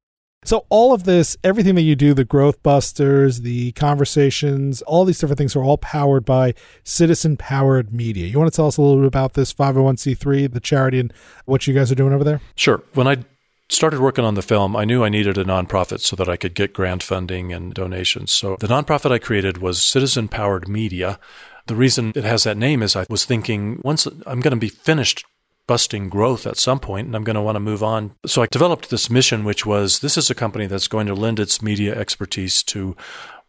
So 0.45 0.67
all 0.69 0.93
of 0.93 1.03
this, 1.03 1.37
everything 1.43 1.75
that 1.75 1.83
you 1.83 1.97
do, 1.97 2.15
the 2.15 2.25
growth 2.25 2.63
busters, 2.63 3.41
the 3.41 3.73
conversations, 3.73 4.83
all 4.83 5.05
these 5.05 5.19
different 5.19 5.39
things 5.39 5.57
are 5.57 5.65
all 5.65 5.79
powered 5.79 6.25
by 6.25 6.55
citizen 6.85 7.37
powered 7.37 7.93
media. 7.93 8.29
You 8.29 8.39
want 8.39 8.53
to 8.53 8.57
tell 8.57 8.69
us 8.69 8.77
a 8.77 8.83
little 8.83 8.99
bit 8.99 9.09
about 9.09 9.33
this 9.33 9.53
501c3, 9.53 10.53
the 10.53 10.61
charity 10.61 11.01
and 11.01 11.13
what 11.45 11.67
you 11.67 11.75
guys 11.75 11.91
are 11.91 11.97
doing 11.97 12.13
over 12.13 12.23
there? 12.23 12.41
Sure. 12.55 12.85
When 12.93 13.09
I 13.09 13.25
started 13.69 13.99
working 13.99 14.25
on 14.25 14.35
the 14.35 14.43
film, 14.43 14.77
I 14.77 14.85
knew 14.85 15.03
I 15.03 15.09
needed 15.09 15.37
a 15.39 15.45
nonprofit 15.45 16.03
so 16.03 16.15
that 16.15 16.29
I 16.29 16.37
could 16.37 16.55
get 16.55 16.73
grant 16.73 17.03
funding 17.03 17.53
and 17.53 17.75
donations. 17.75 18.31
So 18.31 18.57
the 18.61 18.69
nonprofit 18.69 19.11
I 19.11 19.19
created 19.19 19.59
was 19.59 19.83
Citizen 19.83 20.29
Powered 20.29 20.69
Media. 20.69 21.19
The 21.67 21.77
reason 21.77 22.13
it 22.15 22.25
has 22.25 22.45
that 22.45 22.57
name 22.57 22.83
is 22.83 22.95
I 22.95 23.07
was 23.09 23.25
thinking 23.25 23.81
once 23.83 24.07
I'm 24.27 24.41
going 24.41 24.53
to 24.53 24.57
be 24.57 24.69
finished 24.69 25.25
busting 25.67 26.11
growth 26.11 26.47
at 26.47 26.59
some 26.59 26.79
point 26.79 27.07
and 27.07 27.17
I'm 27.17 27.25
going 27.25 27.37
to 27.37 27.43
want 27.43 27.57
to 27.57 27.61
move 27.61 27.83
on. 27.83 28.15
So 28.27 28.43
I 28.43 28.47
developed 28.47 28.91
this 28.91 29.09
mission, 29.09 29.45
which 29.45 29.65
was 29.65 30.01
this 30.01 30.19
is 30.19 30.31
a 30.31 30.35
company 30.35 30.67
that's 30.67 30.89
going 30.89 31.07
to 31.07 31.15
lend 31.15 31.41
its 31.41 31.63
media 31.63 31.95
expertise 31.95 32.63
to 32.65 32.97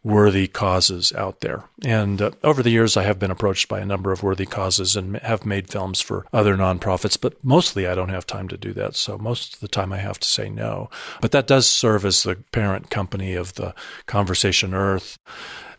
worthy 0.02 0.46
causes 0.46 1.12
out 1.14 1.40
there. 1.40 1.64
And 1.84 2.22
uh, 2.22 2.30
over 2.44 2.62
the 2.62 2.70
years, 2.70 2.96
I 2.96 3.02
have 3.02 3.18
been 3.18 3.32
approached 3.32 3.66
by 3.66 3.80
a 3.80 3.86
number 3.86 4.12
of 4.12 4.22
worthy 4.22 4.46
causes 4.46 4.94
and 4.94 5.16
have 5.16 5.44
made 5.44 5.68
films 5.68 6.00
for 6.00 6.24
other 6.32 6.56
nonprofits, 6.56 7.20
but 7.20 7.42
mostly 7.44 7.88
I 7.88 7.96
don't 7.96 8.10
have 8.10 8.24
time 8.24 8.46
to 8.48 8.56
do 8.56 8.72
that. 8.74 8.94
So 8.94 9.18
most 9.18 9.54
of 9.54 9.60
the 9.60 9.68
time 9.68 9.92
I 9.92 9.98
have 9.98 10.20
to 10.20 10.28
say 10.28 10.48
no. 10.48 10.90
But 11.20 11.32
that 11.32 11.48
does 11.48 11.68
serve 11.68 12.04
as 12.04 12.22
the 12.22 12.36
parent 12.52 12.88
company 12.88 13.34
of 13.34 13.54
the 13.54 13.74
Conversation 14.06 14.74
Earth 14.74 15.18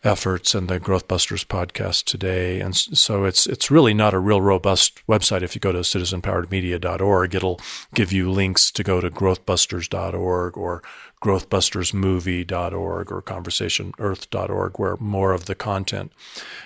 efforts 0.04 0.54
and 0.54 0.68
the 0.68 0.80
Growthbusters 0.80 1.44
podcast 1.46 2.04
today. 2.04 2.60
And 2.60 2.76
so 2.76 3.24
it's 3.24 3.46
it's 3.46 3.70
really 3.70 3.94
not 3.94 4.14
a 4.14 4.18
real 4.18 4.40
robust 4.40 5.06
website. 5.06 5.42
If 5.42 5.54
you 5.54 5.60
go 5.60 5.72
to 5.72 5.80
citizenpoweredmedia.org, 5.80 7.34
it'll 7.34 7.60
give 7.94 8.12
you 8.12 8.30
links 8.30 8.70
to 8.72 8.82
go 8.82 9.00
to 9.00 9.10
growthbusters.org 9.10 10.56
or 10.56 10.82
growthbustersmovie.org 11.22 13.12
or 13.12 13.22
conversationearth.org 13.22 14.78
where 14.78 14.96
more 14.96 15.32
of 15.32 15.46
the 15.46 15.54
content 15.54 16.12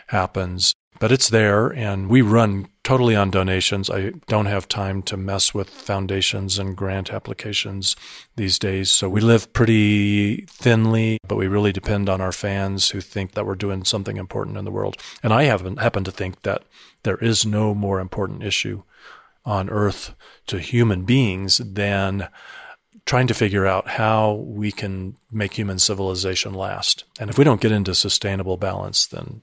happens. 0.08 0.74
But 1.02 1.10
it's 1.10 1.30
there 1.30 1.66
and 1.66 2.08
we 2.08 2.22
run 2.22 2.68
totally 2.84 3.16
on 3.16 3.32
donations. 3.32 3.90
I 3.90 4.10
don't 4.28 4.46
have 4.46 4.68
time 4.68 5.02
to 5.02 5.16
mess 5.16 5.52
with 5.52 5.68
foundations 5.68 6.60
and 6.60 6.76
grant 6.76 7.12
applications 7.12 7.96
these 8.36 8.56
days. 8.56 8.88
So 8.92 9.08
we 9.08 9.20
live 9.20 9.52
pretty 9.52 10.42
thinly, 10.42 11.18
but 11.26 11.34
we 11.34 11.48
really 11.48 11.72
depend 11.72 12.08
on 12.08 12.20
our 12.20 12.30
fans 12.30 12.90
who 12.90 13.00
think 13.00 13.32
that 13.32 13.44
we're 13.44 13.56
doing 13.56 13.82
something 13.82 14.16
important 14.16 14.56
in 14.56 14.64
the 14.64 14.70
world. 14.70 14.96
And 15.24 15.32
I 15.32 15.42
haven't 15.42 15.80
happen 15.80 16.04
to 16.04 16.12
think 16.12 16.42
that 16.42 16.62
there 17.02 17.16
is 17.16 17.44
no 17.44 17.74
more 17.74 17.98
important 17.98 18.44
issue 18.44 18.84
on 19.44 19.70
earth 19.70 20.14
to 20.46 20.60
human 20.60 21.02
beings 21.02 21.58
than 21.58 22.28
trying 23.06 23.26
to 23.26 23.34
figure 23.34 23.66
out 23.66 23.88
how 23.88 24.34
we 24.34 24.70
can 24.70 25.16
make 25.32 25.54
human 25.54 25.80
civilization 25.80 26.54
last. 26.54 27.02
And 27.18 27.28
if 27.28 27.36
we 27.36 27.42
don't 27.42 27.60
get 27.60 27.72
into 27.72 27.92
sustainable 27.92 28.56
balance, 28.56 29.04
then 29.04 29.42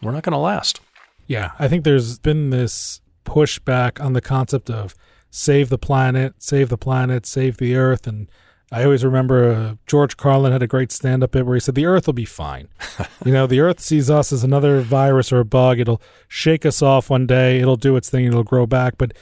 we're 0.00 0.12
not 0.12 0.22
going 0.22 0.32
to 0.32 0.38
last. 0.38 0.80
Yeah, 1.26 1.52
I 1.58 1.68
think 1.68 1.84
there's 1.84 2.18
been 2.18 2.50
this 2.50 3.00
pushback 3.24 4.02
on 4.02 4.12
the 4.12 4.20
concept 4.20 4.70
of 4.70 4.94
save 5.30 5.68
the 5.68 5.78
planet, 5.78 6.34
save 6.38 6.68
the 6.68 6.78
planet, 6.78 7.26
save 7.26 7.58
the 7.58 7.76
earth. 7.76 8.06
And 8.06 8.28
I 8.72 8.84
always 8.84 9.04
remember 9.04 9.52
uh, 9.52 9.74
George 9.86 10.16
Carlin 10.16 10.52
had 10.52 10.62
a 10.62 10.66
great 10.66 10.90
stand 10.92 11.22
up 11.22 11.32
bit 11.32 11.44
where 11.44 11.54
he 11.54 11.60
said, 11.60 11.74
The 11.74 11.86
earth 11.86 12.06
will 12.06 12.14
be 12.14 12.24
fine. 12.24 12.68
you 13.24 13.32
know, 13.32 13.46
the 13.46 13.60
earth 13.60 13.80
sees 13.80 14.08
us 14.08 14.32
as 14.32 14.44
another 14.44 14.80
virus 14.80 15.32
or 15.32 15.40
a 15.40 15.44
bug. 15.44 15.78
It'll 15.78 16.00
shake 16.28 16.64
us 16.64 16.80
off 16.82 17.10
one 17.10 17.26
day, 17.26 17.60
it'll 17.60 17.76
do 17.76 17.96
its 17.96 18.08
thing, 18.08 18.24
it'll 18.24 18.44
grow 18.44 18.66
back. 18.66 18.94
But 18.96 19.12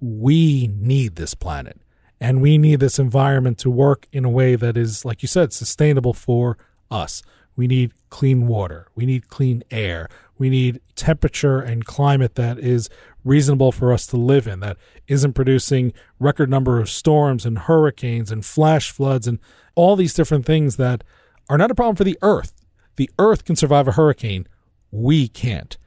we 0.00 0.68
need 0.74 1.16
this 1.16 1.34
planet. 1.34 1.80
And 2.20 2.40
we 2.40 2.56
need 2.56 2.78
this 2.78 2.98
environment 2.98 3.58
to 3.58 3.70
work 3.70 4.06
in 4.12 4.24
a 4.24 4.30
way 4.30 4.54
that 4.54 4.76
is, 4.76 5.04
like 5.04 5.22
you 5.22 5.28
said, 5.28 5.52
sustainable 5.52 6.14
for 6.14 6.56
us. 6.88 7.22
We 7.56 7.66
need 7.66 7.92
clean 8.10 8.46
water. 8.46 8.86
We 8.94 9.06
need 9.06 9.28
clean 9.28 9.64
air. 9.70 10.08
We 10.42 10.50
need 10.50 10.80
temperature 10.96 11.60
and 11.60 11.84
climate 11.84 12.34
that 12.34 12.58
is 12.58 12.90
reasonable 13.22 13.70
for 13.70 13.92
us 13.92 14.08
to 14.08 14.16
live 14.16 14.48
in, 14.48 14.58
that 14.58 14.76
isn't 15.06 15.34
producing 15.34 15.92
record 16.18 16.50
number 16.50 16.80
of 16.80 16.90
storms 16.90 17.46
and 17.46 17.60
hurricanes 17.60 18.32
and 18.32 18.44
flash 18.44 18.90
floods 18.90 19.28
and 19.28 19.38
all 19.76 19.94
these 19.94 20.14
different 20.14 20.44
things 20.44 20.78
that 20.78 21.04
are 21.48 21.56
not 21.56 21.70
a 21.70 21.76
problem 21.76 21.94
for 21.94 22.02
the 22.02 22.18
earth. 22.22 22.54
The 22.96 23.08
earth 23.20 23.44
can 23.44 23.54
survive 23.54 23.86
a 23.86 23.92
hurricane. 23.92 24.48
We 24.90 25.28
can't. 25.28 25.78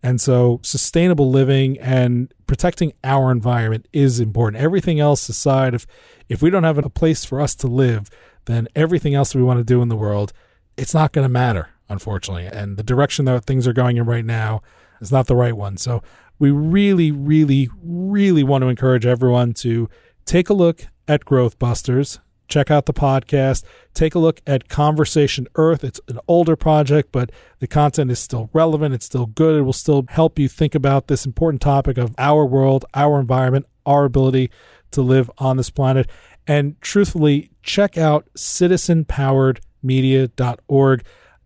And 0.00 0.20
so 0.20 0.60
sustainable 0.62 1.28
living 1.28 1.76
and 1.80 2.32
protecting 2.46 2.92
our 3.02 3.32
environment 3.32 3.88
is 3.92 4.20
important. 4.20 4.62
Everything 4.62 5.00
else 5.00 5.28
aside, 5.28 5.74
if 5.74 5.88
if 6.28 6.40
we 6.40 6.50
don't 6.50 6.62
have 6.62 6.78
a 6.78 6.88
place 6.88 7.24
for 7.24 7.40
us 7.40 7.56
to 7.56 7.66
live, 7.66 8.10
then 8.44 8.68
everything 8.76 9.16
else 9.16 9.34
we 9.34 9.42
want 9.42 9.58
to 9.58 9.64
do 9.64 9.82
in 9.82 9.88
the 9.88 9.96
world, 9.96 10.32
it's 10.76 10.94
not 10.94 11.10
going 11.10 11.24
to 11.24 11.28
matter, 11.28 11.70
unfortunately. 11.88 12.46
And 12.46 12.76
the 12.76 12.82
direction 12.82 13.24
that 13.26 13.44
things 13.44 13.66
are 13.66 13.72
going 13.72 13.96
in 13.96 14.06
right 14.06 14.24
now 14.24 14.62
is 15.00 15.12
not 15.12 15.26
the 15.26 15.36
right 15.36 15.56
one. 15.56 15.76
So 15.76 16.02
we 16.38 16.50
really, 16.50 17.10
really, 17.10 17.68
really 17.82 18.42
want 18.42 18.62
to 18.62 18.68
encourage 18.68 19.06
everyone 19.06 19.52
to 19.54 19.88
take 20.24 20.48
a 20.48 20.54
look 20.54 20.86
at 21.06 21.24
Growth 21.24 21.58
Busters 21.58 22.20
check 22.48 22.70
out 22.70 22.86
the 22.86 22.94
podcast. 22.94 23.64
Take 23.94 24.14
a 24.14 24.20
look 24.20 24.40
at 24.46 24.68
Conversation 24.68 25.48
Earth. 25.56 25.82
It's 25.84 26.00
an 26.08 26.18
older 26.28 26.54
project, 26.56 27.10
but 27.12 27.30
the 27.58 27.66
content 27.66 28.10
is 28.10 28.18
still 28.18 28.48
relevant. 28.52 28.94
It's 28.94 29.06
still 29.06 29.24
good. 29.26 29.56
It 29.56 29.62
will 29.62 29.72
still 29.72 30.04
help 30.08 30.38
you 30.38 30.48
think 30.48 30.74
about 30.74 31.08
this 31.08 31.24
important 31.26 31.62
topic 31.62 31.98
of 31.98 32.14
our 32.18 32.46
world, 32.46 32.84
our 32.94 33.20
environment, 33.20 33.66
our 33.86 34.04
ability 34.04 34.50
to 34.92 35.02
live 35.02 35.30
on 35.38 35.56
this 35.56 35.70
planet. 35.70 36.08
And 36.46 36.80
truthfully, 36.80 37.50
check 37.62 37.96
out 37.96 38.28
citizenpoweredmedia.org. 38.36 41.04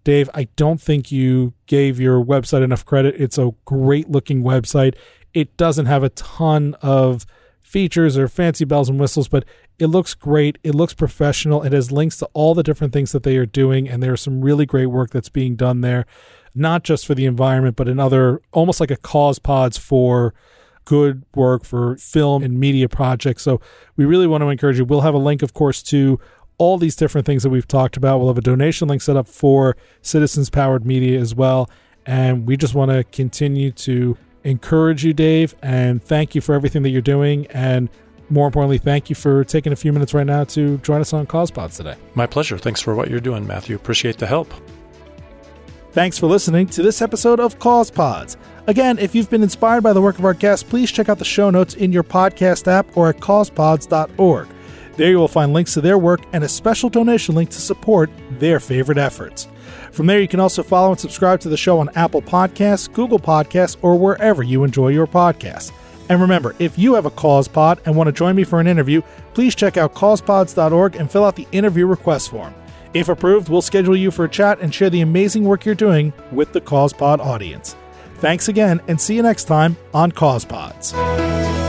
Dave, 0.09 0.31
I 0.33 0.44
don't 0.57 0.81
think 0.81 1.12
you 1.12 1.53
gave 1.66 2.01
your 2.01 2.25
website 2.25 2.64
enough 2.64 2.83
credit. 2.83 3.16
It's 3.18 3.37
a 3.37 3.51
great 3.66 4.09
looking 4.09 4.42
website. 4.42 4.94
It 5.35 5.55
doesn't 5.59 5.85
have 5.85 6.03
a 6.03 6.09
ton 6.09 6.75
of 6.81 7.27
features 7.61 8.16
or 8.16 8.27
fancy 8.27 8.64
bells 8.64 8.88
and 8.88 8.99
whistles, 8.99 9.29
but 9.29 9.44
it 9.79 9.88
looks 9.88 10.14
great. 10.14 10.57
It 10.64 10.75
looks 10.75 10.94
professional. 10.94 11.62
It 11.62 11.75
has 11.75 11.92
links 11.92 12.16
to 12.21 12.27
all 12.33 12.55
the 12.55 12.62
different 12.62 12.94
things 12.94 13.12
that 13.12 13.23
they 13.23 13.37
are 13.37 13.44
doing, 13.44 13.87
and 13.87 14.03
there's 14.03 14.23
some 14.23 14.40
really 14.40 14.64
great 14.64 14.87
work 14.87 15.11
that's 15.11 15.29
being 15.29 15.57
done 15.57 15.83
there, 15.83 16.07
not 16.55 16.85
just 16.85 17.07
for 17.07 17.14
the 17.14 17.27
environment, 17.27 17.77
but 17.77 17.87
in 17.87 18.01
other 18.01 18.40
almost 18.51 18.81
like 18.81 18.90
a 18.90 18.97
cause 18.97 19.38
pods 19.38 19.77
for 19.77 20.33
good 20.87 21.23
work 21.35 21.66
for 21.66 21.99
film 21.99 22.42
and 22.42 22.59
media 22.59 22.88
projects. 22.88 23.42
So 23.42 23.61
we 23.94 24.07
really 24.07 24.27
want 24.27 24.40
to 24.40 24.49
encourage 24.49 24.79
you. 24.79 24.87
We'll 24.87 25.03
have 25.03 25.12
a 25.12 25.18
link, 25.18 25.42
of 25.42 25.53
course, 25.53 25.83
to 25.83 26.18
all 26.59 26.77
these 26.77 26.97
different 26.97 27.27
things 27.27 27.42
that 27.44 27.51
we've 27.51 27.68
talked 27.68 27.97
about. 27.97 28.18
We'll 28.18 28.29
have 28.29 28.38
a 28.38 28.42
donation 28.42 28.88
link 28.88 29.01
set 29.01 29.16
up 29.16 29.29
for 29.29 29.77
Citizens 30.03 30.51
Powered 30.51 30.85
Media 30.85 31.18
as 31.21 31.35
well. 31.35 31.71
And 32.05 32.47
we 32.47 32.57
just 32.57 32.75
want 32.75 32.90
to 32.90 33.05
continue 33.05 33.71
to 33.73 34.16
encourage 34.44 35.05
you, 35.05 35.12
Dave, 35.12 35.55
and 35.62 36.03
thank 36.03 36.35
you 36.35 36.40
for 36.40 36.55
everything 36.55 36.83
that 36.83 36.90
you're 36.90 37.03
doing. 37.03 37.47
And 37.49 37.88
more 38.31 38.47
importantly, 38.47 38.79
thank 38.79 39.09
you 39.09 39.16
for 39.16 39.44
taking 39.44 39.73
a 39.73 39.77
few 39.77 39.92
minutes 39.92 40.14
right 40.14 40.27
now 40.27 40.44
to 40.44 40.79
join 40.79 41.01
us 41.01 41.12
on 41.12 41.27
CausePods 41.27 41.77
today. 41.77 41.97
My 42.14 42.27
pleasure. 42.27 42.59
Thanks 42.59 42.81
for 42.81 42.94
what 42.94 43.11
you're 43.11 43.21
doing, 43.21 43.47
Matthew. 43.47 43.77
Appreciate 43.77 44.18
the 44.18 44.27
help. 44.27 44.53
Thanks 45.92 46.18
for 46.18 46.27
listening 46.27 46.66
to 46.68 46.83
this 46.83 47.01
episode 47.01 47.40
of 47.40 47.59
CausePods. 47.59 48.37
Again, 48.66 48.99
if 48.99 49.14
you've 49.14 49.31
been 49.31 49.42
inspired 49.42 49.83
by 49.83 49.92
the 49.92 50.03
work 50.03 50.18
of 50.18 50.25
our 50.25 50.35
guests, 50.35 50.62
please 50.62 50.92
check 50.92 51.09
out 51.09 51.18
the 51.18 51.25
show 51.25 51.51
notes 51.51 51.75
in 51.75 51.92
your 51.92 52.05
podcast 52.05 52.68
app 52.68 52.94
or 52.97 53.09
at 53.09 53.16
causepods.org. 53.16 54.49
There 54.98 55.11
you 55.11 55.18
will 55.18 55.28
find 55.28 55.52
links 55.52 55.74
to 55.74 55.80
their 55.80 55.96
work 55.96 56.20
and 56.32 56.42
a 56.42 56.48
special 56.48 56.90
donation 56.90 57.37
link 57.37 57.50
to 57.50 57.61
support 57.61 58.11
their 58.32 58.58
favorite 58.58 58.98
efforts. 58.98 59.46
From 59.92 60.06
there, 60.06 60.20
you 60.20 60.26
can 60.26 60.40
also 60.40 60.64
follow 60.64 60.90
and 60.90 60.98
subscribe 60.98 61.38
to 61.40 61.48
the 61.48 61.56
show 61.56 61.78
on 61.78 61.88
Apple 61.94 62.20
Podcasts, 62.20 62.92
Google 62.92 63.20
Podcasts, 63.20 63.76
or 63.80 63.96
wherever 63.96 64.42
you 64.42 64.64
enjoy 64.64 64.88
your 64.88 65.06
podcasts. 65.06 65.70
And 66.08 66.20
remember, 66.20 66.56
if 66.58 66.76
you 66.76 66.94
have 66.94 67.06
a 67.06 67.11
cause 67.11 67.46
pod 67.46 67.80
and 67.84 67.94
want 67.94 68.08
to 68.08 68.12
join 68.12 68.34
me 68.34 68.42
for 68.42 68.58
an 68.58 68.66
interview, 68.66 69.00
please 69.34 69.54
check 69.54 69.76
out 69.76 69.94
causepods.org 69.94 70.96
and 70.96 71.08
fill 71.08 71.24
out 71.24 71.37
the 71.37 71.46
interview 71.52 71.87
request 71.87 72.30
form. 72.30 72.52
If 72.92 73.08
approved, 73.08 73.48
we'll 73.48 73.62
schedule 73.62 73.96
you 73.96 74.11
for 74.11 74.24
a 74.24 74.28
chat 74.28 74.58
and 74.58 74.74
share 74.74 74.90
the 74.90 75.02
amazing 75.02 75.44
work 75.44 75.64
you're 75.64 75.76
doing 75.76 76.12
with 76.32 76.52
the 76.52 76.61
CausePod 76.61 77.20
audience. 77.20 77.76
Thanks 78.16 78.48
again, 78.48 78.80
and 78.88 79.00
see 79.00 79.14
you 79.14 79.22
next 79.22 79.44
time 79.44 79.76
on 79.94 80.11
CausePods. 80.11 81.67